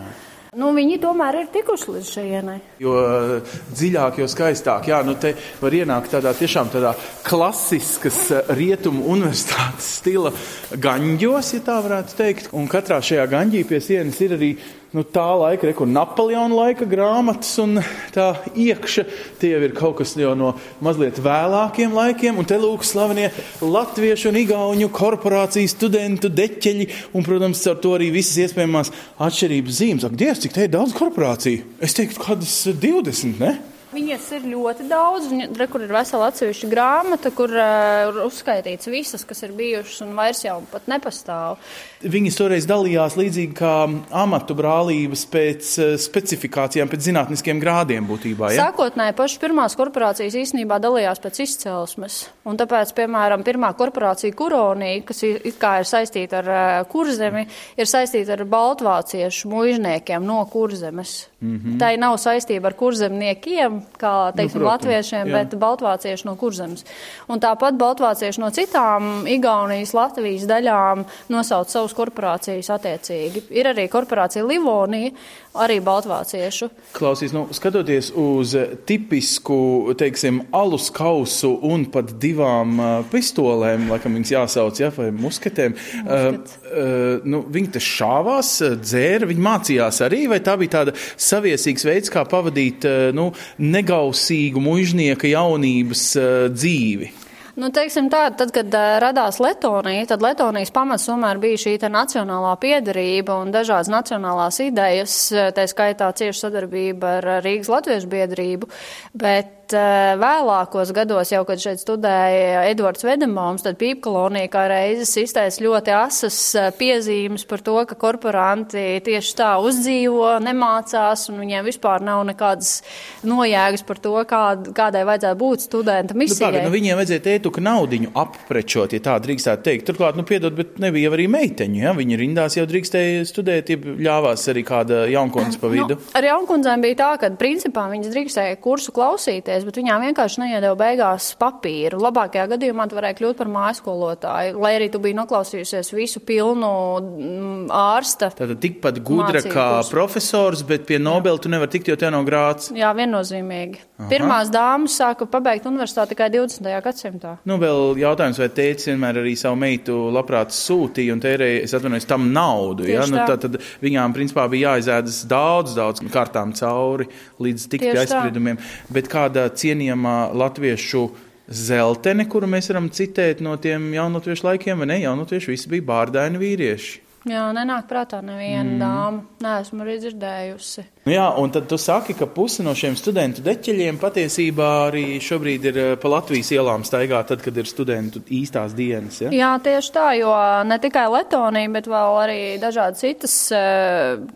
Nu, 0.55 0.69
viņi 0.75 1.01
tomēr 1.03 1.35
ir 1.41 1.47
tikuši 1.51 1.93
līdz 1.93 2.09
šajienai. 2.17 2.57
Jo 2.83 2.99
eh, 3.05 3.55
dziļāk, 3.75 4.19
jo 4.19 4.27
skaistāk. 4.31 4.91
Jā, 4.91 4.99
nu 5.07 5.15
te 5.19 5.31
var 5.63 5.79
ienākt 5.79 6.11
tādā 6.15 6.35
tiešām 6.35 6.75
tādā 6.75 6.91
klasiskas 7.23 8.19
eh, 8.35 8.55
rietumu 8.59 9.07
universitātes 9.15 9.93
stila 10.01 10.35
gaņģos, 10.75 11.55
ja 11.55 11.65
tā 11.71 11.79
varētu 11.87 12.19
teikt. 12.19 12.51
Un 12.55 12.67
katrā 12.71 12.99
šajā 12.99 13.31
gaņģī 13.31 13.63
pie 13.71 13.79
sienas 13.83 14.19
ir 14.27 14.35
arī 14.35 14.55
nu, 14.95 15.03
tā 15.03 15.25
laika, 15.35 15.67
rekur 15.67 15.89
Napoleona 15.89 16.55
laika 16.55 16.87
grāmatas 16.87 17.51
un 17.61 17.81
tā 18.15 18.29
iekša. 18.55 19.05
Tie 19.41 19.51
ir 19.57 19.75
kaut 19.75 19.97
kas 19.99 20.15
jau 20.19 20.31
no 20.39 20.53
mazliet 20.83 21.19
vēlākiem 21.23 21.95
laikiem. 21.95 22.39
Un 22.39 22.47
te 22.47 22.57
lūk 22.61 22.85
slavenie 22.87 23.27
latviešu 23.59 24.31
un 24.31 24.39
igauņu 24.45 24.89
korporāciju 24.95 25.71
studentu 25.71 26.31
deķeļi. 26.31 26.89
Un, 27.13 27.27
protams, 27.27 27.65
ar 27.67 27.79
to 27.83 27.95
arī 27.97 28.11
visas 28.15 28.39
iespējamās 28.45 28.93
atšķirības 29.19 29.79
zīmes. 29.81 30.07
Ak, 30.07 30.17
Dievs, 30.19 30.43
cik 30.45 30.55
te 30.55 30.67
ir 30.67 30.75
daudz 30.75 30.95
korporāciju? 30.95 31.65
Es 31.83 31.97
teiktu, 31.97 32.21
kādas 32.23 32.61
20, 32.71 33.39
ne? 33.43 33.55
Viņas 33.95 34.25
ir 34.35 34.47
ļoti 34.51 34.85
daudz, 34.89 35.29
un 35.31 35.55
re, 35.55 35.67
kur 35.71 35.83
ir 35.85 35.93
vesela 35.95 36.27
atsevišķa 36.27 36.67
grāmata, 36.71 37.31
kur 37.35 37.51
uh, 37.55 38.09
ir 38.09 38.17
uzskaitīts 38.25 38.89
visas, 38.91 39.23
kas 39.27 39.45
ir 39.47 39.53
bijušas 39.55 40.01
un 40.03 40.11
vairs 40.17 40.41
jau 40.43 40.57
pat 40.71 40.89
nepastāv. 40.91 41.61
Viņas 42.03 42.35
toreiz 42.35 42.67
dalījās 42.67 43.15
līdzīgi 43.15 43.55
kā 43.55 43.73
amatu 44.15 44.57
brālības 44.57 45.23
pēc 45.31 45.69
eh, 45.79 45.93
specifikācijām, 46.01 46.89
pēc 46.91 47.07
zinātniskiem 47.07 47.61
grādiem 47.61 48.07
būtībā. 48.09 48.51
Ja? 48.53 48.67
Sākotnēji 48.67 49.15
pašas 49.17 49.41
pirmās 49.41 49.77
korporācijas 49.79 50.35
īstenībā 50.43 50.77
dalījās 50.83 51.23
pēc 51.23 51.39
izcelsmes. 51.45 52.19
Un 52.45 52.59
tāpēc, 52.59 52.91
piemēram, 52.99 53.45
pirmā 53.47 53.71
korporācija 53.79 54.35
Kuronija, 54.37 55.05
kas 55.07 55.23
ir, 55.25 55.39
ir 55.47 55.87
saistīta 55.87 56.43
ar 56.43 56.51
uh, 56.51 56.83
kurzemi, 56.91 57.45
ir 57.79 57.89
saistīta 57.89 58.35
ar 58.35 58.45
baltvāciešu 58.51 59.49
mužniekiem 59.55 60.27
no 60.27 60.43
kurzemes. 60.51 61.29
Mm 61.41 61.57
-hmm. 61.57 61.79
Tā 61.79 61.95
nav 61.99 62.17
saistība 62.21 62.71
ar 62.71 62.75
kurzemniekiem, 62.77 63.81
kā 63.99 64.13
teiksim, 64.35 64.61
protams, 64.61 64.71
latviešiem, 64.71 65.29
jā. 65.29 65.39
bet 65.39 65.55
baltvācieši 65.61 66.27
no 66.27 66.35
kurzemes. 66.39 66.85
Un 67.31 67.41
tāpat 67.43 67.77
baltvācieši 67.79 68.43
no 68.43 68.51
citām 68.55 69.27
Igaunijas, 69.29 69.95
Latvijas 69.97 70.47
daļām 70.49 71.05
nosauc 71.33 71.71
savus 71.71 71.95
korporācijas 71.97 72.71
attiecīgi. 72.77 73.47
Ir 73.55 73.71
arī 73.71 73.87
korporācija 73.91 74.45
Livonija, 74.45 75.13
arī 75.61 75.77
baltvāciešu. 75.83 76.69
Klausīs, 76.95 77.33
nu, 77.35 77.45
skatoties 77.55 78.11
uz 78.19 78.55
tipisku, 78.87 79.57
teiksim, 79.99 80.41
alus 80.55 80.89
kausu 80.93 81.53
un 81.65 81.87
pat 81.91 82.13
divām 82.21 82.77
uh, 82.79 82.93
pistolēm, 83.11 83.89
laikam 83.91 84.17
viņas 84.17 84.33
jāsauc, 84.35 84.81
ja, 84.83 84.91
vai 84.95 85.09
musketēm, 85.15 85.75
uh, 85.75 86.29
uh, 86.35 87.27
nu, 87.27 87.43
viņi 87.55 87.73
te 87.75 87.83
šāvās, 87.83 88.53
dzēra, 88.83 89.29
viņi 89.31 89.45
mācījās 89.49 90.01
arī, 90.05 90.25
vai 90.31 90.41
tā 90.45 90.57
bija 90.61 90.77
tāda 90.79 90.95
saviesīgs 90.95 91.87
veids, 91.87 92.13
kā 92.13 92.25
pavadīt, 92.29 92.87
uh, 92.87 93.11
nu, 93.15 93.31
negausīgu 93.61 94.63
mužnieka 94.63 95.31
jaunības 95.31 96.09
uh, 96.21 96.33
dzīvi? 96.53 97.13
Nu, 97.55 97.69
teiksim 97.71 98.09
tā, 98.11 98.25
tad, 98.35 98.51
kad 98.51 98.73
radās 98.99 99.37
Letonija, 99.39 100.03
tad 100.09 100.23
Letonijas 100.23 100.73
pamats 100.75 101.07
tomēr 101.07 101.39
bija 101.39 101.61
šī 101.61 101.77
nacionālā 101.87 102.51
piedarība 102.59 103.37
un 103.39 103.53
dažādas 103.55 103.87
nacionālās 103.91 104.59
idejas, 104.59 105.15
tā 105.55 105.63
skaitā 105.71 106.09
cieša 106.11 106.49
sadarbība 106.49 107.13
ar 107.21 107.29
Rīgas 107.45 107.71
Latviešu 107.71 108.11
biedrību, 108.11 108.71
bet 109.15 109.64
Bet 109.65 109.73
uh, 109.79 110.13
vēlākos 110.21 110.91
gados, 110.93 111.31
jau 111.33 111.39
kad 111.47 111.57
šeit 111.57 111.79
studēja 111.81 112.67
Edvards 112.69 113.01
Vedemoms, 113.01 113.63
tad 113.65 113.79
pīpkolonija 113.79 114.49
kā 114.53 114.65
reizes 114.69 115.09
izteica 115.17 115.63
ļoti 115.65 115.93
asas 115.95 116.37
uh, 116.53 116.67
piezīmes 116.77 117.47
par 117.49 117.63
to, 117.65 117.73
ka 117.89 117.97
korporanti 117.97 118.83
tieši 119.05 119.33
tā 119.39 119.55
uzdzīvo, 119.65 120.35
nemācās, 120.45 121.23
un 121.31 121.41
viņiem 121.41 121.65
vispār 121.65 122.05
nav 122.05 122.21
nekādas 122.29 122.83
nojēgas 123.25 123.85
par 123.87 124.01
to, 124.03 124.13
kā, 124.29 124.41
kādai 124.77 125.01
vajadzētu 125.09 125.39
būt 125.41 125.65
studenta 125.65 126.13
misijai. 126.13 126.37
Nu, 126.37 126.45
pagad, 126.45 126.67
nu, 126.67 126.73
viņiem 126.75 127.01
vajadzēja 127.01 127.25
teikt, 127.25 127.49
ka 127.57 127.65
naudiņu 127.65 128.13
apprečot, 128.21 128.93
ja 128.93 129.01
tā 129.09 129.17
drīkstētu 129.25 129.65
teikt. 129.65 129.87
Turklāt, 129.89 130.19
nu, 130.19 130.27
piedod, 130.29 130.53
bet 130.61 130.77
nebija 130.83 131.09
arī 131.15 131.25
meiteņu. 131.39 131.81
Ja? 131.87 131.95
Viņi 131.97 132.21
rindās 132.21 132.59
jau 132.59 132.67
drīkstēja 132.69 133.25
studēt, 133.31 133.73
ja 133.73 133.97
ļāvās 134.11 134.45
arī 134.53 134.65
kāda 134.69 135.07
jaunkundze 135.09 135.57
pa 135.63 135.73
vidu. 135.73 135.97
Nu, 135.97 136.13
ar 136.21 136.29
jaunkundzēm 136.29 136.85
bija 136.85 137.01
tā, 137.01 137.11
ka 137.25 137.33
principā 137.41 137.89
viņas 137.89 138.13
drīkstēja 138.13 138.61
kursu 138.61 138.93
klausīties, 138.93 139.54
bet 139.63 139.77
viņām 139.79 140.03
vienkārši 140.09 140.41
neiedeva 140.41 140.75
beigās 140.79 141.29
papīru. 141.39 142.01
Labākajā 142.03 142.49
gadījumā 142.51 142.89
tu 142.91 142.97
varēja 142.97 143.15
kļūt 143.21 143.39
par 143.39 143.51
mājaskolotāju, 143.53 144.59
lai 144.59 144.73
arī 144.75 144.89
tu 144.91 144.99
biji 144.99 145.15
noklausījusies 145.21 145.93
visu 145.95 146.19
pilnu 146.27 146.71
mm, 146.99 147.63
ārsta. 147.71 148.33
Tātad 148.35 148.59
tikpat 148.61 148.99
gudra 149.05 149.39
kā 149.45 149.67
kursu. 149.77 149.93
profesors, 149.93 150.65
bet 150.67 150.87
pie 150.89 150.99
Nobela 150.99 151.39
tu 151.39 151.51
nevar 151.53 151.71
tikt, 151.71 151.87
jo 151.91 151.95
tev 151.99 152.11
nav 152.15 152.25
grāts. 152.27 152.73
Jā, 152.75 152.91
viennozīmīgi. 152.97 153.83
Aha. 153.95 154.09
Pirmās 154.11 154.51
dāmas 154.51 154.97
sāka 154.99 155.27
pabeigt 155.31 155.69
universitāti 155.69 156.11
tikai 156.15 156.27
20. 156.33 156.67
gadsimtā. 156.83 157.37
Nu, 157.47 157.55
vēl 157.61 158.01
jautājums, 158.01 158.41
vai 158.41 158.49
tēcis 158.51 158.89
vienmēr 158.91 159.21
arī 159.21 159.35
savu 159.39 159.55
meitu 159.61 159.95
labprāt 160.11 160.51
sūtīja 160.51 161.15
un 161.15 161.23
tērēja, 161.23 161.61
es 161.63 161.75
atvainojos, 161.77 162.07
tam 162.09 162.27
naudu. 162.35 162.89
Ja? 162.89 163.05
Nu, 163.07 163.21
tā, 163.23 163.37
tad 163.39 163.55
viņām 163.83 164.15
principā 164.17 164.49
bija 164.51 164.73
jāizēdas 164.73 165.21
daudz, 165.31 165.77
daudz 165.77 166.03
kārtām 166.11 166.51
cauri 166.57 167.07
līdz 167.41 167.67
tikt 167.71 167.87
pie 167.87 168.01
aizspriedumiem. 168.03 168.59
Bet 168.93 169.09
kāda 169.11 169.44
cienījama 169.53 170.17
latviešu 170.33 171.05
zeltene, 171.45 172.25
kuru 172.29 172.49
mēs 172.49 172.71
varam 172.71 172.89
citēt 172.89 173.41
no 173.45 173.55
tiem 173.61 173.91
jaunatviešu 173.93 174.49
laikiem, 174.49 174.81
vai 174.81 174.93
ne? 174.93 175.01
Jaunatvieši 175.05 175.51
visi 175.53 175.73
bija 175.75 175.89
bārdaini 175.93 176.41
vīrieši. 176.41 177.01
Jā, 177.25 177.47
nenāk 177.57 177.87
prātā 177.89 178.19
neviena 178.21 178.67
mm. 178.67 178.77
dāma. 178.77 179.23
Nē, 179.41 179.53
esmu 179.63 179.81
arī 179.81 179.95
dzirdējusi. 180.03 180.83
Nu 181.07 181.15
jā, 181.15 181.25
un 181.41 181.49
tad 181.53 181.65
tu 181.71 181.79
saki, 181.81 182.13
ka 182.13 182.27
pusi 182.29 182.61
no 182.65 182.75
šiem 182.77 182.93
studentu 182.99 183.41
deķeļiem 183.45 183.97
patiesībā 183.97 184.67
arī 184.91 185.17
šobrīd 185.25 185.65
ir 185.71 185.79
pa 186.01 186.11
Latvijas 186.13 186.53
ielām 186.53 186.85
staigā, 186.85 187.23
tad, 187.25 187.41
kad 187.41 187.57
ir 187.57 187.69
studentu 187.69 188.21
īstās 188.29 188.77
dienas. 188.77 189.23
Ja? 189.25 189.33
Jā, 189.33 189.51
tieši 189.65 189.93
tā, 189.97 190.07
jo 190.19 190.33
ne 190.69 190.77
tikai 190.81 191.07
Letonija, 191.15 191.73
bet 191.73 191.89
vēl 191.89 192.19
arī 192.27 192.39
dažādas 192.61 193.01
citas 193.01 193.39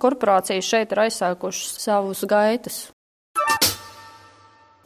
korporācijas 0.02 0.74
šeit 0.74 0.96
ir 0.96 1.06
aizsākušas 1.06 1.84
savus 1.86 2.26
gaitas. 2.30 2.88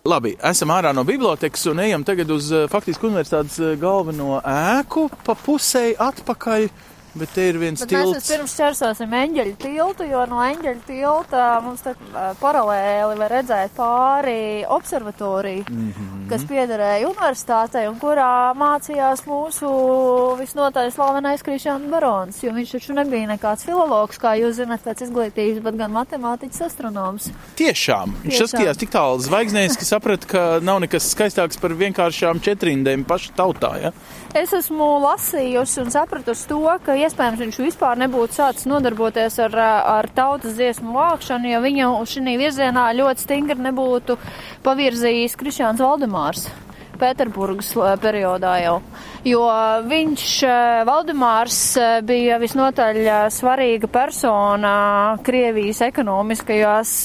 Labi, 0.03 0.33
esam 0.43 0.67
ārā 0.75 0.89
no 0.91 1.05
bibliotekas 1.07 1.61
un 1.71 1.79
ejam 1.79 2.01
tagad 2.03 2.27
uz 2.35 2.49
faktiski 2.67 3.07
universitātes 3.07 3.55
galveno 3.79 4.41
ēku 4.43 5.05
pa 5.23 5.31
pusēji 5.39 5.93
atpakaļ. 5.95 6.65
Bet 7.13 7.29
te 7.35 7.43
ir 7.45 7.59
viens 7.61 7.77
Bet 7.83 7.91
tilts. 7.91 8.15
Mēs 8.15 8.29
pirms 8.31 8.53
čersosim 8.57 9.11
eņģeļu 9.13 9.53
tiltu, 9.61 10.05
jo 10.09 10.23
no 10.29 10.39
eņģeļu 10.41 10.81
tilta 10.87 11.43
mums 11.61 11.83
te 11.85 11.93
paralēli 12.39 13.19
var 13.19 13.35
redzēt 13.35 13.75
pāri 13.77 14.63
observatoriju, 14.65 15.65
mm 15.69 15.91
-hmm. 15.91 16.23
kas 16.31 16.45
piederēja 16.49 17.11
universitātei 17.11 17.85
un 17.89 17.99
kurā 18.01 18.53
mācījās 18.57 19.21
mūsu 19.29 19.69
visnotaļ 20.39 20.89
slavenais 20.95 21.45
Krišāns 21.45 21.85
Barons, 21.91 22.41
jo 22.43 22.53
viņš 22.55 22.71
taču 22.77 22.97
nebija 22.97 23.29
nekāds 23.35 23.67
filologs, 23.67 24.17
kā 24.17 24.33
jūs 24.41 24.57
zināt, 24.57 24.81
pēc 24.81 25.05
izglītības, 25.05 25.61
bet 25.61 25.77
gan 25.77 25.93
matemātiķis 25.93 26.65
astronoms. 26.65 27.29
Tiešām. 27.55 28.17
Viņš 28.25 28.41
saskatījās 28.41 28.81
tik 28.81 28.89
tālu 28.89 29.21
zvaigznēs, 29.21 29.77
ka 29.77 29.85
saprata, 29.85 30.27
ka 30.27 30.43
nav 30.65 30.81
nekas 30.81 31.11
skaistāks 31.13 31.61
par 31.61 31.77
vienkāršām 31.77 32.41
četrindēm 32.41 33.05
paša 33.05 33.37
tautā. 33.37 33.73
Ja? 33.81 33.93
Es 34.33 34.53
esmu 34.53 34.97
lasījusi 35.03 35.83
un 35.83 35.93
sapratusi 35.93 36.47
to, 36.49 36.65
ka 36.85 36.97
iespējams 37.03 37.41
viņš 37.43 37.59
vispār 37.63 37.99
nebūtu 38.01 38.37
sācis 38.37 38.67
nodarboties 38.69 39.39
ar, 39.45 39.55
ar 39.99 40.09
tautas 40.15 40.57
dziesmu 40.57 40.95
vākšanu, 40.95 41.51
ja 41.51 41.61
viņu 41.63 41.93
šī 42.09 42.35
virzienā 42.41 42.89
ļoti 42.97 43.25
stingri 43.25 43.59
nebūtu 43.69 44.17
pavirzījis 44.65 45.39
Krišāns 45.39 45.83
Valdemārs. 45.83 46.47
Pēterburgas 46.99 47.71
periodā 47.99 48.53
jau. 48.61 48.75
Jo 49.27 49.41
viņš, 49.89 50.27
Valdemārs, 50.87 51.57
bija 52.05 52.37
visnotaļ 52.39 52.99
svarīga 53.33 53.89
persona 53.91 54.75
Krievijas 55.25 55.81
ekonomiskajās 55.89 56.95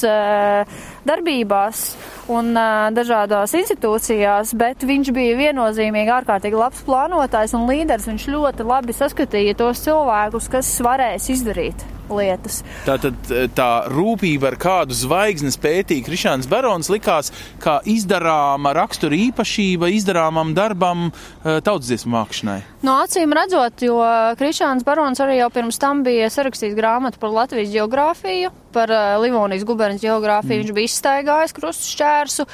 darbībās 1.09 1.85
un 2.33 2.53
dažādās 2.95 3.55
institūcijās, 3.59 4.55
bet 4.59 4.85
viņš 4.89 5.13
bija 5.17 5.37
viennozīmīgi 5.39 6.15
ārkārtīgi 6.21 6.59
labs 6.61 6.83
plānotājs 6.87 7.55
un 7.59 7.69
līderis. 7.71 8.09
Viņš 8.11 8.27
ļoti 8.35 8.67
labi 8.69 8.97
saskatīja 8.97 9.57
tos 9.59 9.85
cilvēkus, 9.87 10.51
kas 10.53 10.75
varēs 10.85 11.31
izdarīt 11.35 11.87
lietas. 12.09 12.63
Tātad 12.87 13.17
tā 13.57 13.69
rūpība, 13.93 14.53
ar 14.53 14.57
kādu 14.61 14.97
zvaigznes 14.97 15.59
pētīja 15.61 16.07
Krišāns 16.07 16.49
Barons, 16.51 16.89
likās 16.93 17.33
kā 17.63 17.79
izdarāma 17.89 18.73
rakstura 18.77 19.19
īpašība 19.29 19.91
izdarāmam 19.97 20.55
darbam 20.57 21.11
tautsdziesmu 21.45 22.15
mākšanai. 22.15 22.61
No 22.87 22.97
acīm 23.03 23.35
redzot, 23.37 23.85
jo 23.85 23.99
Krišāns 24.41 24.87
Barons 24.87 25.21
arī 25.21 25.41
jau 25.43 25.51
pirms 25.53 25.81
tam 25.83 26.01
bija 26.07 26.31
sarakstījis 26.33 26.79
grāmatu 26.79 27.21
par 27.21 27.35
Latvijas 27.43 27.75
geogrāfiju, 27.75 28.55
par 28.79 28.95
Livonijas 29.23 29.67
guberņas 29.69 30.05
geogrāfiju. 30.05 30.55
Mm. 30.55 30.63
Viņš 30.63 30.77
bija 30.77 30.91
izstaigājis 30.93 31.57
krustu 31.57 31.93
šķērsu. 31.93 32.47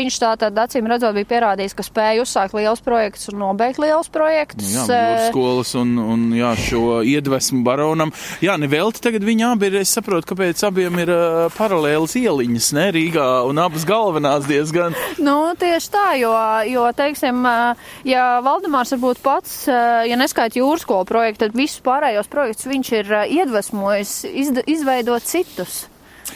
Viņš 0.00 0.18
tā 0.22 0.32
tad 0.40 0.58
acīm 0.64 0.88
redzot 0.90 1.14
bija 1.16 1.28
pierādījis, 1.34 1.76
ka 1.76 1.86
spēja 1.86 2.24
uzsākt 2.24 2.56
liels 2.56 2.82
projekts 2.84 3.28
un 3.32 3.40
nobeigt 3.44 3.80
liels 3.82 4.10
projekts. 4.12 4.72
Jā, 4.74 4.86
skolas 5.28 5.74
un, 5.78 5.94
un 6.00 6.26
jā, 6.36 6.52
šo 6.58 7.00
iedvesmu 7.06 7.62
baronam. 7.66 8.12
Jā, 8.44 8.56
nevelti 8.60 9.02
tagad 9.04 9.24
viņi 9.26 9.46
abi 9.50 9.70
ir, 9.70 9.80
es 9.82 9.92
saprotu, 9.96 10.32
kāpēc 10.32 10.62
abiem 10.66 11.00
ir 11.02 11.12
paralēlas 11.56 12.16
ieliņas, 12.20 12.70
ne, 12.76 12.86
Rīgā 12.96 13.28
un 13.48 13.60
abas 13.62 13.86
galvenās 13.88 14.48
diezgan. 14.48 14.96
Nu, 15.22 15.36
tieši 15.60 15.92
tā, 15.92 16.06
jo, 16.20 16.32
jo 16.70 16.86
teiksim, 16.96 17.44
ja 18.08 18.26
Valdemārs 18.44 18.94
varbūt 18.96 19.22
pats 19.24 19.56
ja 19.68 20.18
neskaita 20.18 20.60
jūras 20.60 20.84
skolu 20.86 21.08
projektu, 21.08 21.44
tad 21.44 21.56
visus 21.58 21.82
pārējos 21.84 22.30
projektus 22.30 22.68
viņš 22.70 22.92
ir 23.00 23.12
iedvesmojis 23.40 24.14
izveidot 24.70 25.26
citus. 25.50 25.88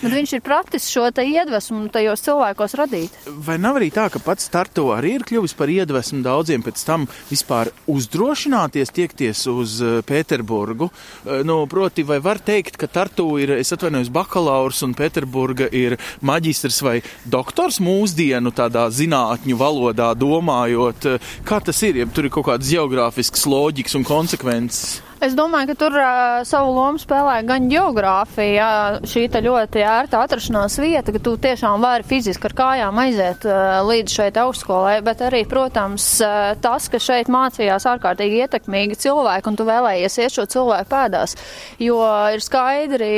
Bet 0.02 0.10
viņš 0.10 0.32
ir 0.34 0.42
pratis 0.42 0.86
šo 0.90 1.06
iedvesmu 1.22 1.86
tajos 1.92 2.22
cilvēkos 2.24 2.74
radīt. 2.80 3.14
Vai 3.46 3.56
nav 3.62 3.78
arī 3.78 3.90
tā, 3.94 4.08
ka 4.10 4.18
pats 4.22 4.48
Tartu 4.50 4.88
arī 4.94 5.14
ir 5.18 5.24
kļuvis 5.26 5.54
par 5.54 5.70
iedvesmu 5.70 6.22
daudziem 6.24 6.64
pēc 6.64 6.82
tam 6.86 7.06
vispār 7.28 7.70
uzdrošināties 7.90 8.90
tiekties 8.94 9.44
uz 9.52 9.76
eh, 9.84 10.00
Pēterburgu? 10.06 10.90
Eh, 10.90 11.44
nu, 11.46 11.60
proti, 11.70 12.02
vai 12.06 12.18
var 12.24 12.42
teikt, 12.42 12.78
ka 12.80 12.90
Tartu 12.90 13.28
ir, 13.42 13.54
es 13.60 13.70
atvainojos, 13.76 14.10
bakalaurs 14.14 14.82
un 14.86 14.96
Pēterburga 14.98 15.70
ir 15.70 15.96
maģistrs 16.26 16.82
vai 16.84 16.98
doktors 17.24 17.78
mūsdienu 17.84 18.54
tādā 18.56 18.88
zinātņu 18.90 19.60
valodā 19.60 20.10
domājot? 20.18 21.10
Eh, 21.14 21.32
kā 21.46 21.62
tas 21.64 21.86
ir, 21.86 22.02
ja 22.02 22.10
tur 22.10 22.26
ir 22.26 22.34
kaut 22.34 22.50
kādas 22.50 22.72
geogrāfiskas 22.74 23.46
loģikas 23.46 24.00
un 24.00 24.08
konsekvences? 24.10 25.02
Es 25.24 25.32
domāju, 25.32 25.70
ka 25.70 25.74
tur 25.80 25.94
uh, 25.96 26.42
savu 26.44 26.74
lomu 26.76 27.00
spēlē 27.00 27.38
gan 27.48 27.64
geogrāfija, 27.70 28.66
šī 29.08 29.22
ļoti 29.46 29.80
ērta 29.80 30.18
atrašanās 30.20 30.74
vieta, 30.82 31.14
ka 31.14 31.20
tu 31.24 31.32
tiešām 31.40 31.80
vari 31.80 32.04
fiziski 32.04 32.44
ar 32.50 32.54
kājām 32.58 32.98
aiziet 33.00 33.46
uh, 33.48 33.78
līdz 33.88 34.16
šeit 34.18 34.36
augstskolai, 34.42 34.98
bet 35.06 35.22
arī, 35.24 35.40
protams, 35.48 36.04
uh, 36.20 36.50
tas, 36.60 36.90
ka 36.92 37.00
šeit 37.00 37.30
mācījās 37.32 37.86
ārkārtīgi 37.88 38.42
ietekmīgi 38.44 38.98
cilvēki 39.06 39.48
un 39.48 39.56
tu 39.56 39.64
vēlējies 39.70 40.18
iet 40.20 40.34
šo 40.34 40.44
cilvēku 40.56 40.92
pēdās, 40.92 41.38
jo 41.80 42.02
ir 42.34 42.44
skaidri 42.44 43.14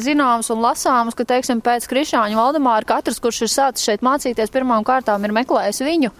zināms 0.00 0.48
un 0.54 0.64
lasāms, 0.64 1.18
ka, 1.18 1.26
teiksim, 1.34 1.60
pēc 1.60 1.90
Krišāņa 1.90 2.40
Valdemāra 2.40 2.88
katrs, 2.94 3.20
kurš 3.20 3.42
ir 3.44 3.52
sācis 3.58 3.90
šeit 3.90 4.08
mācīties, 4.08 4.54
pirmām 4.56 4.88
kārtām 4.88 5.28
ir 5.28 5.36
meklējis 5.42 5.84
viņu 5.84 6.14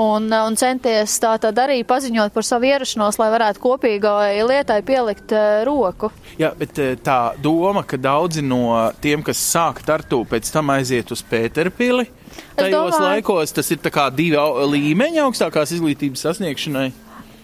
un, 0.00 0.28
un 0.32 0.56
centies 0.58 1.14
tā 1.22 1.34
tad 1.42 1.58
arī 1.60 1.82
paziņot 1.88 2.32
par 2.34 2.46
savu 2.46 2.68
ierašanos, 2.70 3.18
lai 3.20 3.28
varētu 3.34 3.62
kopīgai 3.62 4.40
lietai 4.48 4.80
pielikt 4.86 5.34
uh, 5.36 5.62
roku. 5.68 6.12
Jā, 6.40 6.52
bet 6.58 6.78
uh, 6.80 6.94
tā 7.02 7.34
doma, 7.42 7.84
ka 7.86 8.00
daudzi 8.00 8.44
no 8.44 8.90
tiem, 9.02 9.24
kas 9.26 9.40
sāk 9.42 9.82
tartu, 9.86 10.22
pēc 10.28 10.50
tam 10.54 10.72
aiziet 10.74 11.12
uz 11.12 11.24
Pēterpili, 11.28 12.08
tajos 12.56 12.96
domāju, 12.96 13.08
laikos 13.08 13.54
tas 13.56 13.70
ir 13.74 13.80
tā 13.82 13.92
kā 13.92 14.08
divi 14.14 14.40
līmeņi 14.72 15.24
augstākās 15.26 15.74
izglītības 15.76 16.28
sasniegšanai. 16.28 16.90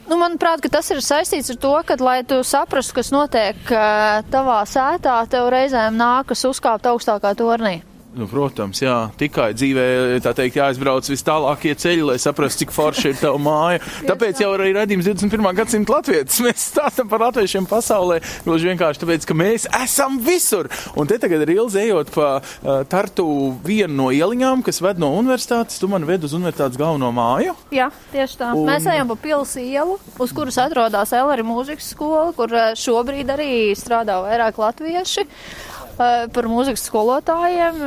Nu, 0.08 0.16
manuprāt, 0.16 0.64
tas 0.72 0.88
ir 0.88 1.02
saistīts 1.04 1.52
ar 1.52 1.58
to, 1.60 1.74
ka, 1.84 1.98
lai 2.00 2.22
tu 2.24 2.40
saprastu, 2.40 2.94
kas 2.96 3.10
notiek 3.12 3.60
tavā 4.32 4.62
sētā, 4.64 5.18
tev 5.28 5.50
reizēm 5.52 5.98
nākas 6.00 6.46
uzkāpt 6.48 6.88
augstākā 6.88 7.34
tornī. 7.36 7.82
Nu, 8.16 8.24
protams, 8.24 8.80
jā, 8.80 8.94
tikai 9.20 9.50
dzīvē, 9.52 9.84
teikt, 10.24 10.56
jāizbrauc 10.56 11.10
vis 11.10 11.22
tālākie 11.26 11.74
ceļi, 11.76 12.06
lai 12.08 12.16
saprastu, 12.20 12.62
cik 12.62 12.72
forši 12.72 13.12
ir 13.12 13.18
tava 13.20 13.36
māja. 13.42 13.82
Tāpēc 14.08 14.40
jau 14.40 14.48
arī 14.54 14.70
redzījums 14.72 15.10
21. 15.10 15.48
gadsimta 15.58 15.98
latvietis. 15.98 16.40
Mēs 16.46 16.64
stāstam 16.70 17.10
par 17.10 17.26
latviešiem 17.26 17.68
pasaulē, 17.68 18.22
gluži 18.46 18.70
vienkārši 18.70 19.04
tāpēc, 19.04 19.28
ka 19.28 19.36
mēs 19.36 19.68
esam 19.82 20.16
visur. 20.24 20.70
Un 20.96 21.10
te 21.10 21.20
tagad 21.20 21.44
ir 21.44 21.54
ilgi 21.58 21.82
ejot 21.84 22.14
pa 22.16 22.30
uh, 22.40 22.80
Tartu 22.88 23.28
vienu 23.66 24.00
no 24.00 24.10
ieliņām, 24.14 24.64
kas 24.64 24.80
ved 24.80 25.02
no 25.02 25.12
universitātes. 25.20 25.76
Tu 25.76 25.92
man 25.92 26.08
ved 26.08 26.24
uz 26.24 26.32
universitātes 26.38 26.80
galveno 26.80 27.12
māju. 27.12 27.58
Jā, 27.76 27.90
tieši 28.14 28.40
tā. 28.40 28.54
Un... 28.56 28.64
Mēs 28.72 28.88
ejam 28.88 29.12
pa 29.12 29.20
pils 29.20 29.52
ielu, 29.60 29.98
uz 30.16 30.32
kuras 30.32 30.56
atrodas 30.64 31.12
Elari 31.12 31.44
mūzikas 31.44 31.92
skola, 31.92 32.32
kur 32.36 32.56
uh, 32.56 32.70
šobrīd 32.78 33.36
arī 33.36 33.50
strādā 33.76 34.22
vairāk 34.24 34.64
latvieši 34.64 35.28
par 35.98 36.48
mūzikas 36.48 36.86
skolotājiem. 36.88 37.80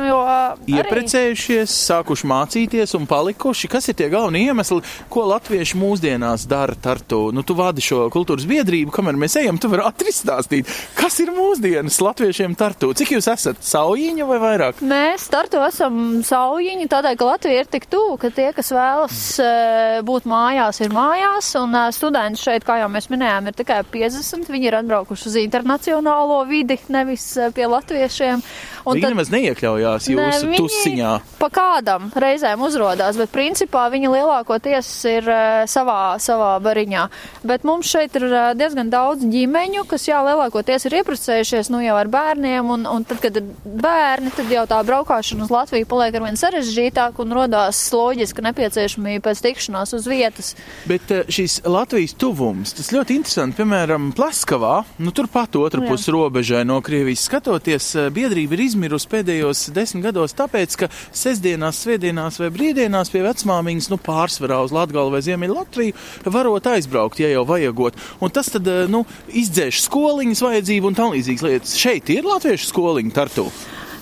Ieprecējušies, 0.68 1.64
arī... 1.64 1.78
sākuši 1.88 2.28
mācīties 2.28 2.94
un 2.98 3.06
palikuši. 3.10 3.70
Kas 3.72 3.88
ir 3.88 3.96
tie 3.98 4.08
galvenie 4.12 4.44
iemesli, 4.50 4.82
ko 5.12 5.24
latvieši 5.30 5.78
mūsdienās 5.80 6.46
dara 6.50 6.76
Tartu? 6.82 7.30
Nu, 7.34 7.44
tu 7.46 7.56
vadi 7.58 7.84
šo 7.84 8.06
kultūras 8.12 8.46
biedrību, 8.48 8.92
kamēr 8.94 9.18
mēs 9.20 9.38
ejam, 9.40 9.58
tu 9.60 9.70
vari 9.72 9.86
ātri 9.88 10.12
stāstīt, 10.14 10.70
kas 10.98 11.18
ir 11.24 11.32
mūsdienas 11.34 11.98
latviešiem 12.04 12.56
Tartu. 12.58 12.92
Cik 12.98 13.14
jūs 13.16 13.30
esat 13.32 13.62
saujiņa 13.64 14.28
vai 14.28 14.40
vairāk? 14.42 14.84
Mēs 14.84 15.28
Tartu 15.32 15.62
esam 15.64 16.20
saujiņi, 16.26 16.88
tādēļ, 16.92 17.18
ka 17.18 17.30
Latvija 17.32 17.64
ir 17.64 17.72
tik 17.72 17.88
tuvu, 17.92 18.18
ka 18.20 18.32
tie, 18.34 18.50
kas 18.56 18.72
vēlas 18.74 19.22
mm. 19.40 20.06
būt 20.08 20.28
mājās, 20.28 20.82
ir 20.84 20.92
mājās, 20.94 21.52
un 21.60 21.78
studenti 21.94 22.42
šeit, 22.42 22.66
kā 22.68 22.78
jau 22.82 22.90
mēs 22.92 23.08
minējām, 23.12 23.48
ir 23.48 23.58
tikai 23.58 23.80
50. 23.92 24.50
Viņi 24.52 24.68
ir 24.68 24.78
atbraukuši 24.82 25.28
uz 25.30 25.38
internacionālo 25.40 26.42
vidi, 26.48 26.76
nevis 26.92 27.24
pie 27.56 27.68
Latvijas 27.70 28.01
latviešiem. 28.02 28.42
Viņi 28.82 29.02
tad, 29.04 29.12
nemaz 29.14 29.28
neiekļaujās 29.30 30.06
jūsu 30.10 30.48
ne, 30.50 30.58
tusiņā. 30.58 31.10
Pa 31.38 31.48
kādam 31.54 32.08
reizēm 32.18 32.62
uzrodās, 32.66 33.18
bet 33.20 33.30
principā 33.30 33.84
viņi 33.92 34.10
lielākoties 34.10 34.88
ir 35.06 35.28
uh, 35.30 35.62
savā, 35.70 36.18
savā 36.22 36.56
bariņā. 36.62 37.04
Bet 37.46 37.62
mums 37.68 37.86
šeit 37.92 38.16
ir 38.18 38.26
uh, 38.26 38.40
diezgan 38.58 38.90
daudz 38.90 39.22
ģimeņu, 39.30 39.84
kas 39.90 40.08
jā, 40.08 40.18
lielākoties 40.26 40.88
ir 40.88 40.98
ieprasējušies 40.98 41.70
nu 41.70 41.82
jau 41.84 41.94
ar 42.00 42.10
bērniem, 42.10 42.72
un, 42.74 42.88
un 42.90 43.06
tad, 43.06 43.22
kad 43.22 43.38
ir 43.38 43.46
bērni, 43.62 44.34
tad 44.34 44.50
jau 44.50 44.66
tā 44.66 44.80
braukšana 44.88 45.46
uz 45.46 45.54
Latviju 45.54 45.86
paliek 45.86 46.18
arvien 46.18 46.40
sarežģītāk 46.40 47.22
un 47.22 47.36
rodās 47.38 47.84
loģiska 47.94 48.42
nepieciešamība 48.48 49.28
pēc 49.28 49.44
tikšanās 49.46 49.94
uz 49.94 50.10
vietas. 50.10 50.52
Bet 50.90 51.14
uh, 51.14 51.22
šīs 51.30 51.60
Latvijas 51.70 52.16
tuvums, 52.18 52.74
tas 52.74 52.90
ļoti 52.94 53.20
interesanti, 53.20 53.60
piemēram, 53.62 54.10
Plaskavā, 54.18 54.80
nu 54.98 55.14
turpat 55.14 55.54
otra 55.62 55.86
pus 55.86 56.10
robežai 56.10 56.66
no 56.66 56.82
Krievijas 56.82 57.28
skatoties, 57.30 57.91
Eh, 57.91 57.91
biedrība 58.14 58.56
ir 58.56 58.64
izmirusi 58.66 59.10
pēdējos 59.12 59.66
desmit 59.76 60.06
gados, 60.06 60.34
tāpēc, 60.38 60.76
ka 60.80 60.88
sestdienās, 61.10 61.82
svētdienās 61.84 62.40
vai 62.42 62.50
brīvdienās 62.54 63.12
pie 63.12 63.24
vecmāmiņas, 63.26 63.90
nu, 63.92 64.00
pārsvarā 64.02 64.62
uz 64.64 64.74
Latgalu 64.74 65.14
vai 65.14 65.22
Ziemeļu 65.24 65.58
Latviju 65.58 66.32
varot 66.32 66.66
aizbraukt, 66.72 67.22
ja 67.22 67.30
jau 67.32 67.44
vajagot. 67.48 67.98
Un 68.22 68.34
tas 68.34 68.50
tad, 68.52 68.66
eh, 68.68 68.84
nu, 68.90 69.04
izdzēš 69.28 69.84
skoliņas 69.86 70.44
vajadzību 70.46 70.92
un 70.92 70.98
tam 70.98 71.14
līdzīgas 71.14 71.46
lietas. 71.46 71.78
Šeit 71.78 72.10
ir 72.12 72.28
latviešu 72.28 72.72
skoliņa 72.72 73.16
tartu. 73.16 73.50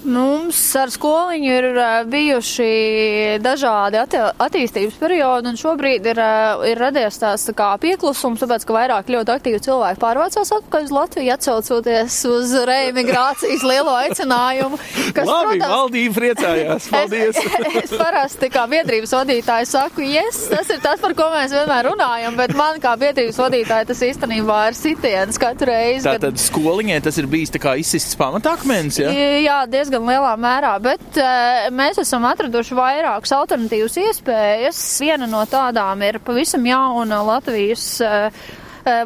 Mums 0.01 0.59
ar 0.81 0.89
skoliņu 0.89 1.49
ir 1.53 1.67
bijuši 2.09 2.69
dažādi 3.45 3.99
atti 4.01 4.21
attīstības 4.21 4.97
periodi, 4.97 5.51
un 5.51 5.59
šobrīd 5.61 6.07
ir, 6.09 6.21
ir 6.71 6.81
radies 6.81 7.19
tās 7.21 7.45
tā 7.45 7.53
kā 7.57 7.69
pieklusums, 7.83 8.41
tāpēc, 8.41 8.65
ka 8.65 8.77
vairāk 8.79 9.11
ļoti 9.13 9.35
aktīvi 9.35 9.61
cilvēki 9.67 10.01
pārvācās 10.01 10.53
atpakaļ 10.57 10.87
uz 10.89 10.95
Latviju, 10.97 11.33
atcaucoties 11.35 12.17
uz 12.31 12.55
reimigrācijas 12.71 13.65
lielo 13.69 13.93
aicinājumu. 13.99 14.79
Kas, 15.17 15.29
Labi, 15.29 15.59
protams, 15.59 15.75
valdība 15.75 16.17
priecājās. 16.17 16.89
Paldies! 16.95 17.37
es, 17.37 17.69
es 17.85 17.95
parasti 18.01 18.51
kā 18.55 18.65
biedrības 18.73 19.13
vadītāji 19.19 19.69
saku, 19.69 20.07
yes, 20.09 20.47
tas 20.49 20.73
ir 20.73 20.81
tas, 20.81 21.01
par 21.05 21.17
ko 21.19 21.29
mēs 21.35 21.53
vienmēr 21.59 21.91
runājam, 21.91 22.41
bet 22.41 22.57
man 22.57 22.81
kā 22.81 22.97
biedrības 23.01 23.43
vadītāji 23.45 23.91
tas 23.93 24.03
īstenībā 24.09 24.63
ir 24.71 24.81
sitiens 24.81 25.41
katru 25.41 25.69
reizi. 25.75 26.07
Tātad 26.09 26.39
kad... 26.39 26.45
skoliņai 26.49 27.03
tas 27.05 27.21
ir 27.21 27.29
bijis 27.31 27.53
tā 27.53 27.61
kā 27.61 27.77
izsists 27.81 28.17
pamatakmens, 28.17 29.03
ja? 29.03 29.13
Jā, 29.41 29.61
diezgan 29.69 29.90
diezgan 29.91 30.07
lielā 30.07 30.35
mērā, 30.39 30.75
bet 30.83 31.19
uh, 31.19 31.67
mēs 31.75 31.99
esam 31.99 32.25
atraduši 32.29 32.77
vairākas 32.79 33.35
alternatīvas 33.35 33.99
iespējas. 34.05 34.79
Viena 35.03 35.27
no 35.27 35.43
tādām 35.51 36.03
ir 36.07 36.21
pavisam 36.23 36.67
jauna 36.67 37.23
Latvijas 37.27 38.01
Eh, 38.01 38.31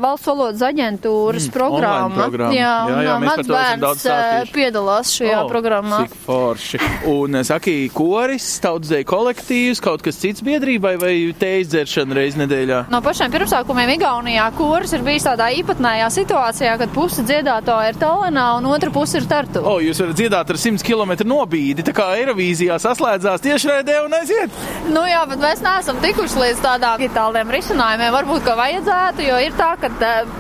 valsts 0.03 0.29
valodas 0.29 0.63
aģentūras 0.67 1.49
mm, 1.49 1.55
programma. 1.55 2.17
programma. 2.17 2.55
Jā, 2.57 2.73
jā, 2.91 3.03
jā 3.07 3.17
mans 3.23 3.51
bērns 3.51 4.07
eh, 4.11 4.53
piedalās 4.55 5.13
šajā 5.19 5.39
oh, 5.43 5.51
programmā. 5.51 6.01
Cik 6.05 6.17
forši. 6.25 6.81
Un 7.13 7.39
saki, 7.47 7.77
koris, 7.95 8.49
tautsdeja 8.65 9.07
kolektīvs, 9.09 9.83
kaut 9.85 10.05
kas 10.05 10.19
cits 10.21 10.45
biedrībai 10.45 10.95
vai 11.01 11.15
teiz 11.39 11.71
dzeršana 11.73 12.19
reiz 12.19 12.39
nedēļā? 12.41 12.85
No 12.93 13.01
pašiem 13.05 13.33
pirmsākumiem 13.35 13.95
Igaunijā 13.97 14.49
koris 14.59 14.95
ir 14.97 15.05
bijis 15.07 15.29
tādā 15.29 15.51
īpatnējā 15.61 16.11
situācijā, 16.19 16.75
kad 16.83 16.95
puse 16.95 17.25
dziedātāja 17.27 17.93
ir 17.93 18.01
Tallinā 18.03 18.49
un 18.59 18.69
otra 18.73 18.93
puse 18.95 19.21
ir 19.21 19.29
Tartu. 19.31 19.63
O, 19.63 19.77
oh, 19.77 19.83
jūs 19.85 20.03
varat 20.03 20.19
dziedāt 20.19 20.51
ar 20.51 20.61
100 20.61 20.85
km 20.85 21.15
nobīdi, 21.29 21.87
tā 21.87 21.95
kā 21.97 22.11
Eirovīzijā 22.19 22.81
saslēdzās 22.83 23.45
tiešraidē 23.45 24.01
un 24.05 24.19
aiziet? 24.19 24.63
Nu 24.91 25.07
jā, 25.09 25.23
bet 25.31 25.43
mēs 25.43 25.63
neesam 25.65 26.01
tikuši 26.03 26.43
līdz 26.43 26.63
tādām 26.65 27.01
digitāliem 27.05 27.51
risinājumiem. 27.53 28.13
Varbūt, 28.15 28.43
ka 28.47 28.55
vajadzētu, 28.59 29.25
jo 29.27 29.39
ir 29.45 29.57
tā, 29.59 29.74
ka 29.81 29.91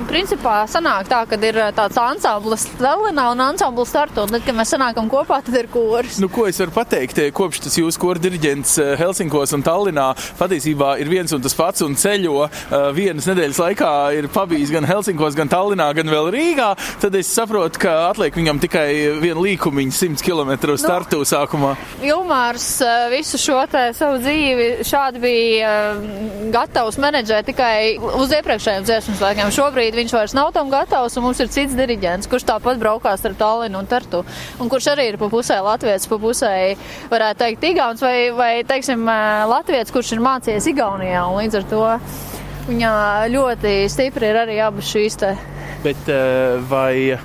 principā 0.08 0.56
sanāk 0.70 1.08
tā, 1.10 1.22
ka 1.28 1.38
ir 1.42 1.58
tāds 1.76 1.98
ansamblis 2.00 2.66
Tallinā 2.78 3.26
un 3.32 3.42
ansamblis 3.44 3.92
Tartu, 3.94 4.24
un 4.24 4.34
tad, 4.34 4.44
kad 4.46 4.56
mēs 4.56 4.74
sanākam 4.74 5.08
kopā, 5.12 5.40
tad 5.44 5.56
ir 5.58 5.68
kurs. 5.72 6.18
Nu, 6.22 6.28
ko 6.32 6.46
es 6.48 6.58
varu 6.62 6.74
pateikt, 6.74 7.20
kopš 7.34 7.64
tas 7.66 7.78
jūsu 7.78 8.00
kora 8.02 8.22
diriģents 8.22 8.76
Helsinkos 9.00 9.54
un 9.56 9.64
Tallinā 9.66 10.10
patiesībā 10.38 10.94
ir 11.02 11.10
viens 11.12 11.32
un 11.34 11.44
tas 11.44 11.56
pats 11.56 11.84
un 11.86 11.96
ceļo 11.98 12.48
vienas 12.96 13.28
nedēļas 13.30 13.60
laikā 13.62 13.92
ir 14.18 14.28
pabijis 14.34 14.72
gan 14.74 14.86
Helsinkos, 14.88 15.36
gan 15.38 15.50
Tallinā, 15.52 15.90
gan 15.96 16.10
vēl 16.10 16.30
Rīgā, 16.34 16.70
tad 17.02 17.16
es 17.18 17.30
saprotu, 17.34 17.80
ka 17.84 17.94
atliek 18.10 18.34
viņam 18.36 18.60
tikai 18.62 18.88
vienu 19.22 19.44
līkumiņu 19.46 19.94
100 19.94 20.24
km 20.24 20.54
uz 20.74 20.82
startu 20.84 21.22
nu, 21.22 21.28
sākumā. 21.28 21.74
Ilmārs 22.04 22.68
visu 23.12 23.40
šo 23.40 23.60
te 23.70 23.86
savu 23.96 24.20
dzīvi 24.22 24.68
šādi 24.86 25.22
bija 25.22 25.72
gatavs 26.54 26.98
menedžēt 27.02 27.50
tikai 27.50 27.76
uz 28.00 28.34
iepriekšējiem 28.34 28.86
dziesmu 28.88 29.13
cilvēkiem. 29.18 29.52
Šobrīd 29.54 29.98
viņš 29.98 30.14
vairs 30.16 30.34
nav 30.36 30.52
tam 30.56 30.70
gatavs, 30.72 31.16
un 31.18 31.26
mums 31.28 31.40
ir 31.42 31.50
cits 31.52 31.76
diriģents, 31.78 32.28
kurš 32.30 32.46
tāpat 32.48 32.80
braukās 32.82 33.24
ar 33.24 33.36
Tallinu 33.38 33.80
un 33.80 33.90
Tartu, 33.90 34.22
un 34.60 34.72
kurš 34.72 34.92
arī 34.94 35.10
ir 35.12 35.18
pa 35.20 35.28
pusē 35.32 35.60
Latvijas, 35.64 36.08
pa 36.10 36.20
pusē, 36.22 36.54
varētu 37.12 37.42
teikt, 37.44 37.68
Igauns 37.72 38.04
vai, 38.04 38.16
vai 38.36 38.52
teiksim, 38.68 39.04
Latvijas, 39.50 39.92
kurš 39.94 40.14
ir 40.16 40.24
mācījies 40.24 40.70
Igaunijā, 40.74 41.26
un 41.28 41.42
līdz 41.42 41.60
ar 41.60 41.68
to 41.70 41.84
viņa 42.70 42.96
ļoti 43.34 43.76
stipri 43.92 44.32
ir 44.32 44.42
arī 44.46 44.58
abas 44.64 44.90
šīs 44.90 45.20
te. 45.20 45.36
Bet 45.84 46.08
vai 46.70 47.18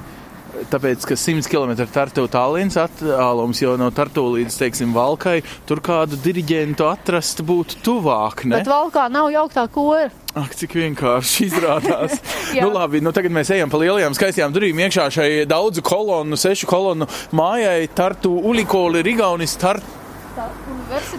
tāpēc, 0.70 1.06
ka 1.08 1.16
100 1.20 1.48
km 1.50 1.76
Tartu 1.94 2.26
tālrunis 2.32 2.78
attālums 2.80 3.62
jau 3.62 3.76
no 3.80 3.90
Tartu 3.96 4.26
līdz, 4.36 4.58
teiksim, 4.64 4.94
Valkai, 4.96 5.40
tur 5.70 5.82
kādu 5.86 6.20
diriģentu 6.20 6.88
atrast 6.90 7.44
būtu 7.46 7.80
tuvāk, 7.86 8.46
ne? 8.50 8.60
Bet 8.60 8.70
Valkā 8.70 9.08
nav 9.14 9.30
jauktā 9.34 9.68
kora. 9.72 10.10
Ak, 10.38 10.54
cik 10.54 10.76
vienkārši 10.78 11.48
izrādās. 11.48 12.20
nu, 12.62 12.70
labi, 12.76 13.02
nu 13.02 13.14
tagad 13.16 13.34
mēs 13.34 13.50
ejam 13.56 13.72
pa 13.72 13.80
lielajām 13.82 14.14
skaistajām 14.14 14.54
durvīm 14.54 14.84
iekšā 14.86 15.08
šai 15.16 15.30
daudzu 15.50 15.82
kolonu, 15.86 16.38
sešu 16.38 16.70
kolonu 16.70 17.08
mājai 17.34 17.88
Tartu 17.98 18.36
Ulikoli 18.52 19.02
Rigaunis 19.06 19.58
Tartu. 19.60 19.98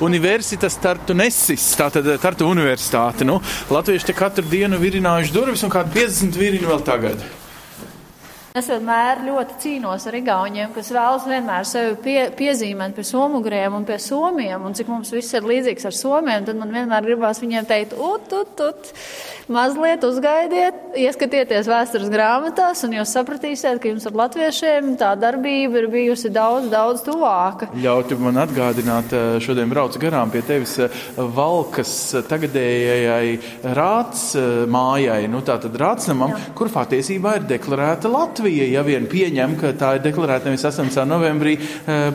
Universitātes 0.01 0.79
Tartu 0.81 1.14
Nesis, 1.18 1.66
tātad 1.77 2.07
Tartu 2.23 2.46
Universitāte. 2.49 3.27
Nu, 3.29 3.40
Latvieši 3.70 4.09
te 4.09 4.16
katru 4.16 4.46
dienu 4.49 4.79
virinājuši 4.81 5.35
durvis 5.35 5.66
un 5.66 5.75
kādu 5.75 5.92
50 5.99 6.38
virinu 6.40 6.70
vēl 6.70 6.83
tagad. 6.87 7.27
Es 8.51 8.67
vienmēr 8.67 9.21
ļoti 9.23 9.57
cīnos 9.63 10.09
ar 10.11 10.17
igauniem, 10.19 10.73
kas 10.75 10.89
vēlas 10.91 11.23
vienmēr 11.31 11.67
sevi 11.71 11.93
pie, 12.03 12.17
piezīmēt 12.35 12.97
pie 12.97 13.05
somuguriem 13.07 13.77
un 13.79 13.85
pie 13.87 13.95
somiem, 14.03 14.65
un 14.67 14.75
cik 14.75 14.89
mums 14.91 15.13
viss 15.15 15.37
ir 15.39 15.45
līdzīgs 15.47 15.87
ar 15.87 15.95
somiem, 15.95 16.49
tad 16.49 16.59
man 16.59 16.75
vienmēr 16.75 17.07
gribās 17.07 17.39
viņiem 17.39 17.69
teikt, 17.69 17.95
ut, 17.95 18.27
ut, 18.35 18.63
ut, 18.67 18.91
mazliet 19.55 20.03
uzgaidiet, 20.03 20.81
ieskatieties 20.99 21.71
vēstures 21.71 22.11
grāmatās, 22.11 22.83
un 22.89 22.97
jūs 22.99 23.13
sapratīsiet, 23.15 23.79
ka 23.79 23.93
jums 23.93 24.09
ar 24.11 24.19
latviešiem 24.19 24.97
tā 24.99 25.13
darbība 25.23 25.85
ir 25.85 25.87
bijusi 25.95 26.33
daudz, 26.35 26.67
daudz 26.75 27.07
tuvāka. 27.07 27.71
Ļautu 27.79 28.19
man 28.19 28.43
atgādināt, 28.43 29.15
eh, 29.15 29.39
šodien 29.47 29.71
braucu 29.71 30.03
garām 30.03 30.35
pie 30.35 30.43
tevis 30.43 30.75
eh, 30.83 30.99
Valkas 31.39 31.95
tagadējai 32.27 33.39
rāts 33.79 34.35
eh, 34.35 34.67
mājai, 34.67 35.23
nu 35.31 35.47
tā 35.47 35.61
tad 35.63 35.79
rātsnamam, 35.79 36.35
kur 36.59 36.75
patiesībā 36.75 37.39
ir 37.39 37.49
deklarēta 37.55 38.11
Latvija. 38.11 38.39
Latvija, 38.40 38.64
ja 38.72 38.81
vien 38.81 39.05
pieņem, 39.05 39.53
ka 39.61 39.70
tā 39.76 39.88
ir 39.98 40.05
deklarēta 40.07 40.48
nevis 40.48 40.62
18. 40.64 41.03
novembrī, 41.05 41.59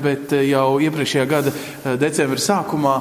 bet 0.01 0.31
jau 0.41 0.79
iepriekšējā 0.81 1.25
gada 1.29 1.51
decembra 2.01 2.41
sākumā, 2.41 2.93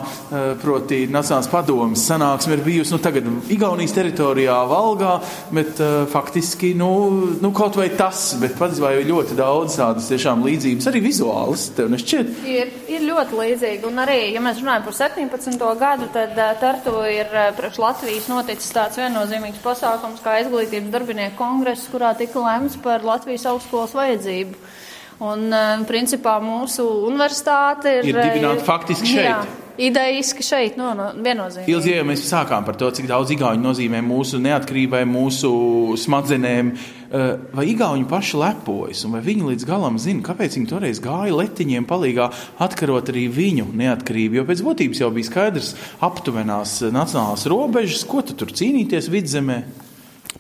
proti 0.61 0.99
Nacionālās 1.09 1.49
padomas 1.49 2.03
sanāksme 2.05 2.59
ir 2.59 2.63
bijusi, 2.67 2.93
nu 2.93 2.99
tagad 3.01 3.31
Igaunijas 3.49 3.95
teritorijā 3.97 4.59
Valgā, 4.69 5.15
bet 5.57 5.81
faktiski, 6.13 6.75
nu, 6.77 6.91
nu 7.41 7.53
kaut 7.57 7.79
vai 7.81 7.87
tas, 7.97 8.35
bet 8.43 8.59
patiesībā 8.59 8.93
jau 8.99 9.07
ļoti 9.15 9.39
daudz 9.41 9.79
tādas 9.81 10.11
tiešām 10.13 10.45
līdzības, 10.45 10.91
arī 10.93 11.03
vizuālas, 11.07 11.65
tev 11.79 11.89
nešķiet? 11.95 12.35
Ir, 12.45 12.77
ir 12.93 13.09
ļoti 13.09 13.41
līdzīgi, 13.41 13.89
un 13.89 14.05
arī, 14.05 14.19
ja 14.37 14.45
mēs 14.45 14.61
runājam 14.61 14.85
par 14.91 14.99
17. 15.01 15.67
gadu, 15.81 16.11
tad 16.13 16.37
Tartu 16.61 16.99
ir 17.09 17.33
priekš 17.57 17.81
Latvijas 17.81 18.29
noticis 18.29 18.77
tāds 18.77 19.01
viennozīmīgs 19.01 19.65
pasākums 19.65 20.21
kā 20.21 20.37
izglītības 20.45 20.93
darbinieku 20.93 21.41
kongress, 21.41 21.89
kurā 21.89 22.13
tika 22.21 22.45
lemts 22.45 22.77
par 22.85 23.05
Latvijas 23.15 23.47
augstskolas 23.55 23.95
vajadzību. 23.97 24.63
Un, 25.25 25.47
principā, 25.87 26.41
mūsu 26.43 26.85
universitāte 27.07 28.01
ir, 28.01 28.09
ir 28.11 28.19
dibināta 28.19 28.65
faktiski 28.67 29.15
šeit. 29.15 29.29
Jā. 29.29 29.43
Idejiski 29.75 30.45
šeit, 30.47 30.77
no, 30.79 30.93
no 30.95 31.09
viennozīmīgi. 31.19 31.71
Ilgi, 31.73 31.95
ja 31.97 32.03
mēs 32.07 32.21
sākām 32.29 32.63
par 32.67 32.77
to, 32.79 32.93
cik 32.95 33.09
daudz 33.11 33.33
igauņu 33.35 33.59
nozīmē 33.59 33.99
mūsu 34.07 34.39
neatkarībai, 34.43 35.01
mūsu 35.11 35.51
smadzenēm, 35.99 36.71
vai 37.55 37.65
igauņi 37.73 38.07
paši 38.11 38.39
lepojas, 38.39 39.03
un 39.07 39.17
vai 39.17 39.23
viņi 39.27 39.49
līdz 39.51 39.67
galam 39.67 39.99
zina, 40.03 40.23
kāpēc 40.27 40.55
viņi 40.61 40.71
toreiz 40.71 41.03
gāja 41.03 41.35
letiņiem 41.41 41.89
palīgā, 41.91 42.29
atkarot 42.63 43.11
arī 43.11 43.27
viņu 43.35 43.73
neatkarību, 43.83 44.39
jo 44.39 44.47
pēc 44.47 44.63
būtības 44.67 45.03
jau 45.03 45.11
bija 45.15 45.31
skaidrs 45.31 45.73
aptuvenās 46.07 46.77
nacionālās 46.95 47.47
robežas, 47.51 48.07
ko 48.07 48.23
tu 48.23 48.39
tur 48.39 48.55
cīnīties 48.55 49.11
vidzemē. 49.11 49.59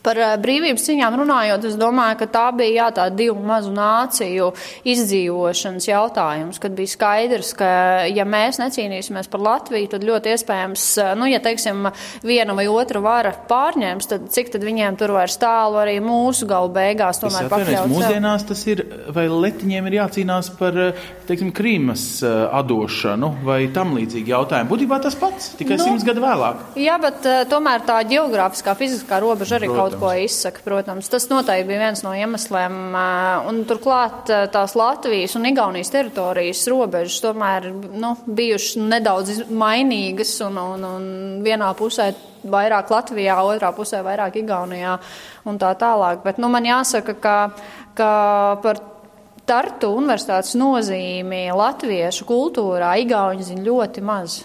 Par 0.05 0.19
eh, 0.21 0.35
brīvības 0.41 0.85
cīņām 0.85 1.17
runājot, 1.23 1.65
es 1.71 1.79
domāju, 1.81 2.19
ka 2.21 2.29
tā 2.29 2.45
bija 2.57 2.85
jā, 2.85 2.89
tā 2.99 3.07
divu 3.15 3.39
mazu 3.45 3.73
nāciju 3.73 4.51
izdzīvošanas 4.93 5.89
jautājums, 5.89 6.61
kad 6.61 6.75
bija 6.77 6.93
skaidrs, 6.93 7.55
ka 7.57 7.69
ja 8.13 8.27
mēs 8.29 8.61
necīnīsimies 8.61 9.31
par 9.33 9.45
Latviju, 9.47 9.89
tad 9.95 10.05
ļoti 10.05 10.35
iespējams, 10.35 10.85
eh, 11.01 11.13
nu, 11.17 11.29
ja 11.31 11.41
teiksim, 11.45 11.89
viena 12.25 12.57
vai 12.57 12.67
otra 12.69 13.01
vara 13.05 13.33
pārņems, 13.49 14.11
tad 14.11 14.29
cik 14.35 14.53
tad 14.53 14.67
viņiem 14.67 14.99
tur 15.01 15.15
vairs 15.17 15.39
tālu 15.41 15.81
arī 15.81 15.97
mūsu 16.05 16.49
galu 16.51 16.69
beigās 16.75 17.23
tomēr 17.23 17.49
pakļaut. 17.53 17.89
Mūsdienās 17.95 18.45
tas 18.51 18.67
ir, 18.69 18.85
vai 19.09 19.25
letiņiem 19.33 19.89
ir 19.89 19.99
jācīnās 20.03 20.53
par, 20.59 20.77
eh, 20.77 21.09
teiksim, 21.25 21.53
Krīmas 21.55 22.05
atdošanu 22.25 23.31
vai 23.47 23.69
tam 23.73 23.95
līdzīgi 23.97 24.33
jautājumi. 24.35 24.69
Būtībā 24.69 25.01
tas 25.01 25.17
pats, 25.17 25.53
tikai 25.57 25.79
nu, 25.79 25.85
simts 25.87 26.05
gadu 26.05 26.21
vēlāk. 26.25 26.61
Jā, 26.77 26.99
bet 27.01 27.25
tomēr 27.49 27.85
tā 27.87 28.01
geogrāfiskā, 28.05 28.75
fiziskā 28.77 29.21
robeža 29.23 29.57
arī 29.57 29.71
Protams. 29.71 29.94
kaut 29.94 29.94
kaut 29.95 30.03
ko 30.03 30.13
izsaka. 30.25 30.63
Protams, 30.65 31.09
tas 31.13 31.27
noteikti 31.31 31.69
bija 31.69 31.83
viens 31.87 32.03
no 32.05 32.13
iemesliem. 32.17 32.77
Un 33.49 33.63
turklāt 33.69 34.31
tās 34.55 34.77
Latvijas 34.79 35.37
un 35.39 35.49
Igaunijas 35.51 35.93
teritorijas 35.95 36.65
robežas 36.71 37.21
tomēr 37.25 37.71
nu, 37.73 38.15
bijušas 38.27 38.79
nedaudz 38.93 39.45
mainīgas 39.51 40.37
un, 40.47 40.59
un, 40.61 40.89
un 40.89 41.11
vienā 41.45 41.71
pusē 41.79 42.13
vairāk 42.45 42.91
Latvijā, 42.93 43.39
otrā 43.41 43.73
pusē 43.77 44.03
vairāk 44.05 44.41
Igaunijā 44.43 44.99
un 45.49 45.61
tā 45.61 45.75
tālāk. 45.81 46.25
Bet 46.27 46.43
nu, 46.43 46.51
man 46.53 46.67
jāsaka, 46.69 47.17
ka, 47.21 47.39
ka 47.97 48.11
par 48.65 48.83
Tartu 49.45 49.91
universitātes 49.93 50.55
nozīmi 50.57 51.51
latviešu 51.53 52.25
kultūrā 52.25 52.95
Igauni 53.03 53.45
zina 53.45 53.67
ļoti 53.67 54.01
maz 54.01 54.39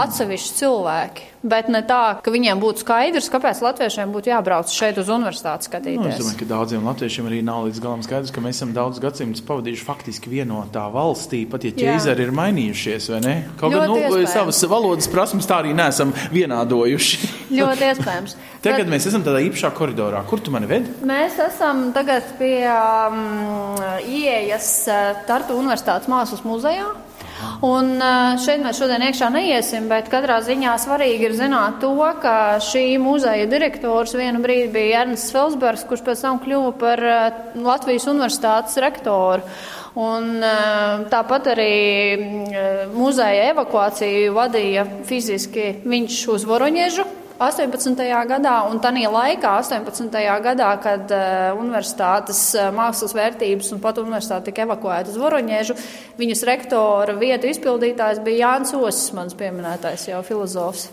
atsevišķi 0.00 0.58
cilvēki. 0.58 1.30
Bet 1.44 1.68
ne 1.68 1.82
tā, 1.84 2.16
ka 2.24 2.32
viņiem 2.32 2.56
būtu 2.56 2.80
skaidrs, 2.80 3.26
kāpēc 3.28 3.58
latviešiem 3.60 4.12
būtu 4.14 4.30
jābrauc 4.30 4.70
šeit 4.72 4.96
uz 5.00 5.10
universitāti 5.12 5.68
skatīties. 5.68 6.00
Nu, 6.00 6.08
es 6.08 6.22
domāju, 6.22 6.38
ka 6.40 6.48
daudziem 6.48 6.86
latviešiem 6.88 7.28
arī 7.28 7.40
nav 7.44 7.66
līdz 7.66 7.82
galam 7.84 8.04
skaidrs, 8.06 8.32
ka 8.32 8.40
mēs 8.44 8.56
esam 8.56 8.72
daudz 8.76 9.02
gadsimtus 9.02 9.44
pavadījuši 9.44 9.84
faktiski 9.84 10.32
vienotā 10.32 10.86
valstī, 10.94 11.42
pat 11.50 11.68
ja 11.68 11.74
ķēzari 11.76 12.24
ir 12.24 12.32
mainījušies, 12.40 13.10
vai 13.12 13.20
ne? 13.26 13.36
Kaut 13.60 13.76
gan 13.76 13.92
nu, 13.92 14.24
savas 14.24 14.62
valodas 14.72 15.10
prasmes 15.12 15.44
tā 15.50 15.60
arī 15.60 15.76
neesam 15.76 16.16
vienādojuši. 16.32 17.32
Ļoti 17.60 17.90
iespējams. 17.92 18.38
Tagad 18.64 18.88
mēs 18.88 19.04
esam 19.10 19.24
tādā 19.26 19.44
īpašā 19.44 19.68
koridorā. 19.76 20.24
Kur 20.24 20.40
tu 20.40 20.52
mani 20.54 20.68
ved? 20.70 20.88
Mēs 21.04 21.36
esam 21.44 21.90
tagad 21.92 22.24
pie 22.40 22.64
um, 22.72 23.76
ieejas 24.08 24.70
uh, 24.88 25.24
Tartu 25.28 25.60
Universitātes 25.60 26.08
mākslas 26.08 26.40
muzejā. 26.48 26.88
Un 27.64 27.96
šeit 28.42 28.62
mēs 28.62 28.78
šodien 28.78 29.02
iekšā 29.08 29.30
neiesim, 29.34 29.88
bet 29.90 30.10
katrā 30.12 30.40
ziņā 30.44 30.74
svarīgi 30.82 31.28
ir 31.28 31.36
zināt 31.38 31.80
to, 31.82 31.94
ka 32.22 32.60
šī 32.62 32.84
muzeja 33.02 33.48
direktors 33.50 34.14
vienu 34.16 34.42
brīdi 34.44 34.70
bija 34.74 35.04
Ernsts 35.04 35.34
Felsbergs, 35.34 35.86
kurš 35.88 36.04
pēc 36.06 36.26
tam 36.26 36.42
kļuva 36.44 36.74
par 36.80 37.02
Latvijas 37.54 38.06
universitātes 38.10 38.78
rektoru. 38.84 39.42
Un, 39.94 40.40
tāpat 41.10 41.52
arī 41.52 41.74
muzeja 42.94 43.50
evakuāciju 43.52 44.32
vadīja 44.34 44.88
fiziski 45.06 45.68
viņš 45.86 46.22
uz 46.34 46.46
Voroņiežu, 46.50 47.06
18. 47.38 47.98
gadā, 48.30 48.52
un 48.70 48.78
tajā 48.78 49.08
laikā, 49.10 49.56
18. 49.58 50.20
gadā, 50.44 50.68
kad 50.82 51.10
uh, 51.10 51.56
universitātes 51.58 52.42
uh, 52.54 52.68
mākslas 52.74 53.14
vērtības 53.16 53.72
un 53.74 53.80
pat 53.82 53.98
universitāte 53.98 54.52
tika 54.52 54.62
evakuēta 54.68 55.10
uz 55.10 55.18
Voroņiežu, 55.18 55.74
viņas 56.20 56.44
rektora 56.46 57.16
vietu 57.18 57.50
izpildītājs 57.50 58.22
bija 58.22 58.52
Jānis 58.54 58.76
Osis, 58.78 59.10
mans 59.18 59.34
pieminētais 59.34 60.06
jau 60.12 60.22
filozofs. 60.22 60.86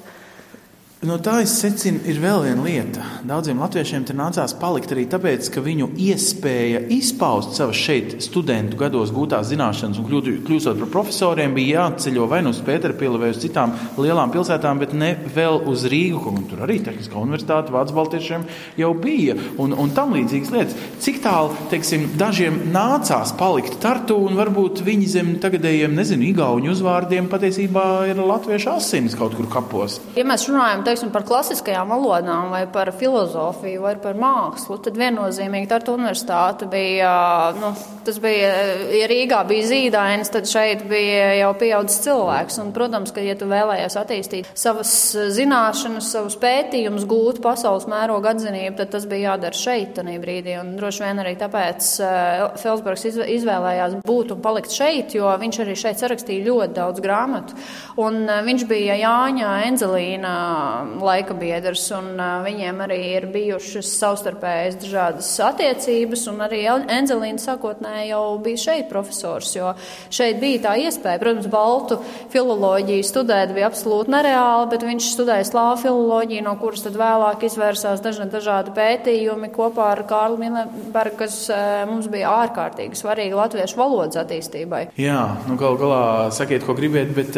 No 1.02 1.16
tā 1.18 1.40
es 1.42 1.56
secinu, 1.58 1.98
ir 2.06 2.20
vēl 2.22 2.44
viena 2.46 2.62
lieta. 2.62 3.04
Daudziem 3.26 3.58
latviešiem 3.64 4.04
tur 4.06 4.20
nācās 4.20 4.52
palikt 4.62 4.92
arī 4.94 5.08
tāpēc, 5.10 5.48
ka 5.50 5.62
viņu 5.66 5.88
iespēja 5.98 6.84
izpaust 6.94 7.56
savas 7.58 7.80
šeit 7.82 8.12
studentu 8.22 8.78
gados 8.78 9.10
gūtās 9.10 9.48
zināšanas 9.50 9.98
un 9.98 10.06
kļūt, 10.06 10.30
par 10.78 10.92
profesoriem, 10.94 11.56
bija 11.58 11.88
jāceļo 11.88 12.28
vai 12.30 12.44
nu 12.46 12.52
uz 12.54 12.60
Pēterpili 12.62 13.18
vai 13.18 13.32
uz 13.34 13.40
citām 13.42 13.74
lielām 13.98 14.30
pilsētām, 14.30 14.84
bet 14.84 14.94
ne 14.94 15.10
vēl 15.34 15.58
uz 15.72 15.88
Rīgu, 15.90 16.22
kur 16.22 16.44
tur 16.52 16.62
arī 16.68 16.78
Tehniskā 16.86 17.18
universitāte 17.18 17.74
Vācu 17.74 17.98
baltiešiem 17.98 18.46
jau 18.78 18.94
bija 18.94 19.40
un, 19.58 19.74
un 19.74 19.96
tam 19.98 20.14
līdzīgas 20.14 20.54
lietas. 20.54 20.78
Cik 21.02 21.20
tālu, 21.26 21.58
teiksim, 21.74 22.12
dažiem 22.22 22.62
nācās 22.78 23.34
palikt 23.42 23.80
Tartu 23.82 24.20
un 24.28 24.38
varbūt 24.38 24.86
viņi 24.86 25.10
zem 25.18 25.34
tagadējiem, 25.42 25.98
nezinu, 25.98 26.30
igauņu 26.30 26.76
uzvārdiem 26.78 27.34
patiesībā 27.34 27.90
ir 28.14 28.22
latviešu 28.22 28.76
asinis 28.78 29.18
kaut 29.18 29.34
kur 29.42 29.50
kapos. 29.50 29.98
Ja 30.14 30.30
mēs 30.30 30.46
runājam, 30.46 30.86
teiksim, 30.91 31.12
par 31.13 31.23
klasiskajām 31.27 31.91
valodām, 31.93 32.51
vai 32.51 32.65
par 32.71 32.91
filozofiju, 32.95 33.82
vai 33.86 33.95
par 34.01 34.17
mākslu, 34.19 34.77
tad 34.84 34.99
viennozīmīgi 34.99 35.69
Tartu 35.71 35.95
universitāte 35.95 36.67
bija, 36.69 37.12
nu, 37.56 37.71
tas 38.06 38.17
bija, 38.21 38.49
ja 38.91 39.08
Rīgā 39.10 39.41
bija 39.47 39.67
zīdainis, 39.69 40.32
tad 40.34 40.49
šeit 40.49 40.84
bija 40.89 41.32
jau 41.39 41.51
pieaudzis 41.60 42.01
cilvēks. 42.06 42.60
Un, 42.63 42.73
protams, 42.75 43.13
ka, 43.15 43.23
ja 43.23 43.38
tu 43.39 43.47
vēlējies 43.49 43.97
attīstīt 44.01 44.49
savas 44.58 44.91
zināšanas, 45.38 46.12
savus 46.12 46.36
pētījumus, 46.41 47.08
gūt 47.10 47.41
pasaules 47.43 47.88
mēroga 47.91 48.36
atzinību, 48.36 48.75
tad 48.82 48.91
tas 48.97 49.08
bija 49.10 49.32
jādara 49.32 49.58
šeit, 49.58 49.95
tajā 49.95 50.17
brīdī. 50.21 50.58
Un 50.60 50.75
droši 50.80 51.06
vien 51.06 51.23
arī 51.23 51.36
tāpēc 51.39 51.91
uh, 52.04 52.45
Felsbergs 52.62 53.08
izvēlējās 53.08 53.99
būt 54.08 54.36
un 54.36 54.43
palikt 54.43 54.75
šeit, 54.75 55.15
jo 55.15 55.32
viņš 55.41 55.62
arī 55.63 55.77
šeit 55.80 56.01
sarakstīja 56.01 56.47
ļoti 56.49 56.77
daudz 56.77 57.04
grāmatu. 57.04 57.58
Un 58.01 58.23
uh, 58.25 58.41
viņš 58.45 58.67
bija 58.69 58.99
Jāņa 59.01 59.56
Enzelīna 59.69 60.36
laika 61.02 61.36
biedrs, 61.38 61.86
un 61.96 62.15
viņiem 62.46 62.82
arī 62.86 63.00
ir 63.17 63.28
bijušas 63.32 63.89
savstarpējas 64.00 64.80
dažādas 64.82 65.30
attiecības, 65.46 66.26
un 66.32 66.44
arī 66.48 66.62
Enzelīna 66.72 67.41
sākotnēji 67.41 68.12
jau 68.12 68.24
bija 68.44 68.62
šeit 68.65 68.89
profesors, 68.91 69.54
jo 69.56 69.74
šeit 70.13 70.39
bija 70.41 70.63
tā 70.67 70.76
iespēja. 70.86 71.20
Protams, 71.22 71.50
baltu 71.52 72.00
filoloģiju 72.34 73.08
studēt 73.08 73.54
bija 73.56 73.70
absolūti 73.70 74.13
nereāli, 74.13 74.70
bet 74.72 74.86
viņš 74.88 75.10
studēja 75.15 75.50
slāvu 75.52 75.82
filoloģiju, 75.86 76.46
no 76.48 76.56
kuras 76.62 76.86
tad 76.86 76.98
vēlāk 77.00 77.46
izvērsās 77.48 78.04
dažādi, 78.04 78.32
dažādi 78.38 78.76
pētījumi 78.78 79.52
kopā 79.54 79.91
ar 79.96 80.04
Kārlu 80.10 80.39
Milenbergu, 80.41 81.17
kas 81.22 81.44
mums 81.89 82.08
bija 82.12 82.32
ārkārtīgi 82.46 82.98
svarīgi 83.00 83.38
latviešu 83.38 83.80
valodas 83.80 84.22
attīstībai. 84.24 84.86
Jā, 85.02 85.20
nu 85.48 85.58
gal 85.60 85.78
galā 85.82 86.04
sakiet, 86.34 86.65
ko 86.65 86.76
gribiet, 86.78 87.12
bet 87.15 87.38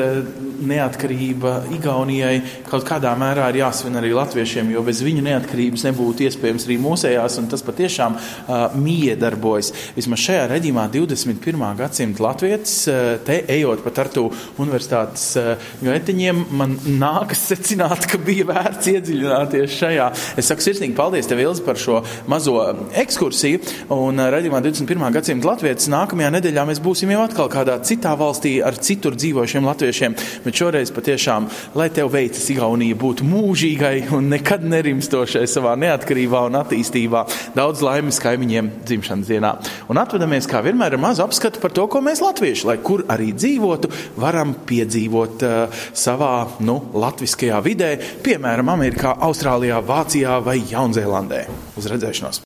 neatkarība 0.63 1.55
Igaunijai 1.73 2.37
kaut 2.69 2.85
kādā 2.87 3.11
mērā 3.19 3.32
mērā 3.33 3.49
ir 3.49 3.61
jāsvin 3.63 3.97
arī 3.97 4.11
latviešiem, 4.13 4.69
jo 4.73 4.83
bez 4.85 5.01
viņu 5.05 5.23
neatkarības 5.25 5.85
nebūtu 5.87 6.27
iespējams 6.27 6.67
arī 6.67 6.77
mūsējās, 6.83 7.37
un 7.41 7.47
tas 7.49 7.63
patiešām 7.65 8.17
uh, 8.17 8.75
miedarbojas. 8.77 9.71
Vismaz 9.95 10.21
šajā 10.21 10.43
reģimā 10.51 10.85
21. 10.93 11.63
gadsimta 11.79 12.25
latvietis, 12.27 12.75
uh, 12.91 13.15
te 13.25 13.39
ejot 13.55 13.81
pa 13.85 13.93
Tartu 13.95 14.27
universitātes 14.61 15.25
uh, 15.41 15.69
gaitiņiem, 15.81 16.43
man 16.59 16.75
nākas 16.85 17.47
secināt, 17.49 18.05
ka 18.11 18.19
bija 18.21 18.45
vērts 18.51 18.91
iedziļināties 18.93 19.79
šajā. 19.79 20.09
Es 20.37 20.51
saku 20.51 20.67
sirsnīgi 20.67 20.97
paldies 20.97 21.29
tev, 21.29 21.41
Ilzi, 21.43 21.65
par 21.65 21.79
šo 21.81 22.03
mazo 22.29 22.59
ekskursiju, 23.01 23.63
un 23.97 24.21
uh, 24.21 24.29
reģimā 24.35 24.61
21. 24.65 25.07
gadsimta 25.17 25.49
latvietis 25.53 25.89
nākamajā 25.93 26.29
nedēļā 26.37 26.67
mēs 26.69 26.83
būsim 26.83 27.15
jau 27.15 27.25
atkal 27.25 27.49
kādā 27.53 27.79
citā 27.87 28.13
valstī 28.19 28.59
ar 28.65 28.77
citur 28.77 29.17
dzīvojušiem 29.17 29.71
latviešiem, 29.71 30.19
bet 30.45 30.61
šoreiz 30.61 30.93
patiešām, 30.93 31.49
lai 31.79 31.89
tev 31.93 32.13
veicas 32.13 32.45
Igaunija 32.53 32.99
būt 32.99 33.13
būt 33.13 33.22
mūžīgai 33.23 34.09
un 34.15 34.29
nekad 34.33 34.63
nerimstošai 34.67 35.45
savā 35.49 35.75
neatkarībā 35.79 36.43
un 36.47 36.57
attīstībā. 36.61 37.23
Daudz 37.57 37.83
laimes 37.85 38.19
kaimiņiem 38.23 38.71
dzimšanas 38.87 39.29
dienā. 39.29 39.53
Un 39.91 40.01
atvedamies, 40.01 40.47
kā 40.49 40.63
vienmēr, 40.65 40.97
ar 40.97 41.03
mazu 41.03 41.25
apskatu 41.25 41.61
par 41.63 41.75
to, 41.75 41.87
ko 41.91 42.01
mēs 42.05 42.23
latvieši, 42.23 42.67
lai 42.69 42.77
kur 42.83 43.05
arī 43.13 43.31
dzīvotu, 43.37 43.91
varam 44.21 44.55
piedzīvot 44.69 45.45
uh, 45.47 45.83
savā, 45.93 46.33
nu, 46.65 46.79
latviskajā 46.93 47.61
vidē, 47.65 47.93
piemēram, 48.25 48.73
Amerikā, 48.73 49.17
Austrālijā, 49.27 49.83
Vācijā 49.85 50.39
vai 50.45 50.59
Jaunzēlandē. 50.71 51.45
Uz 51.77 51.91
redzēšanos! 51.91 52.41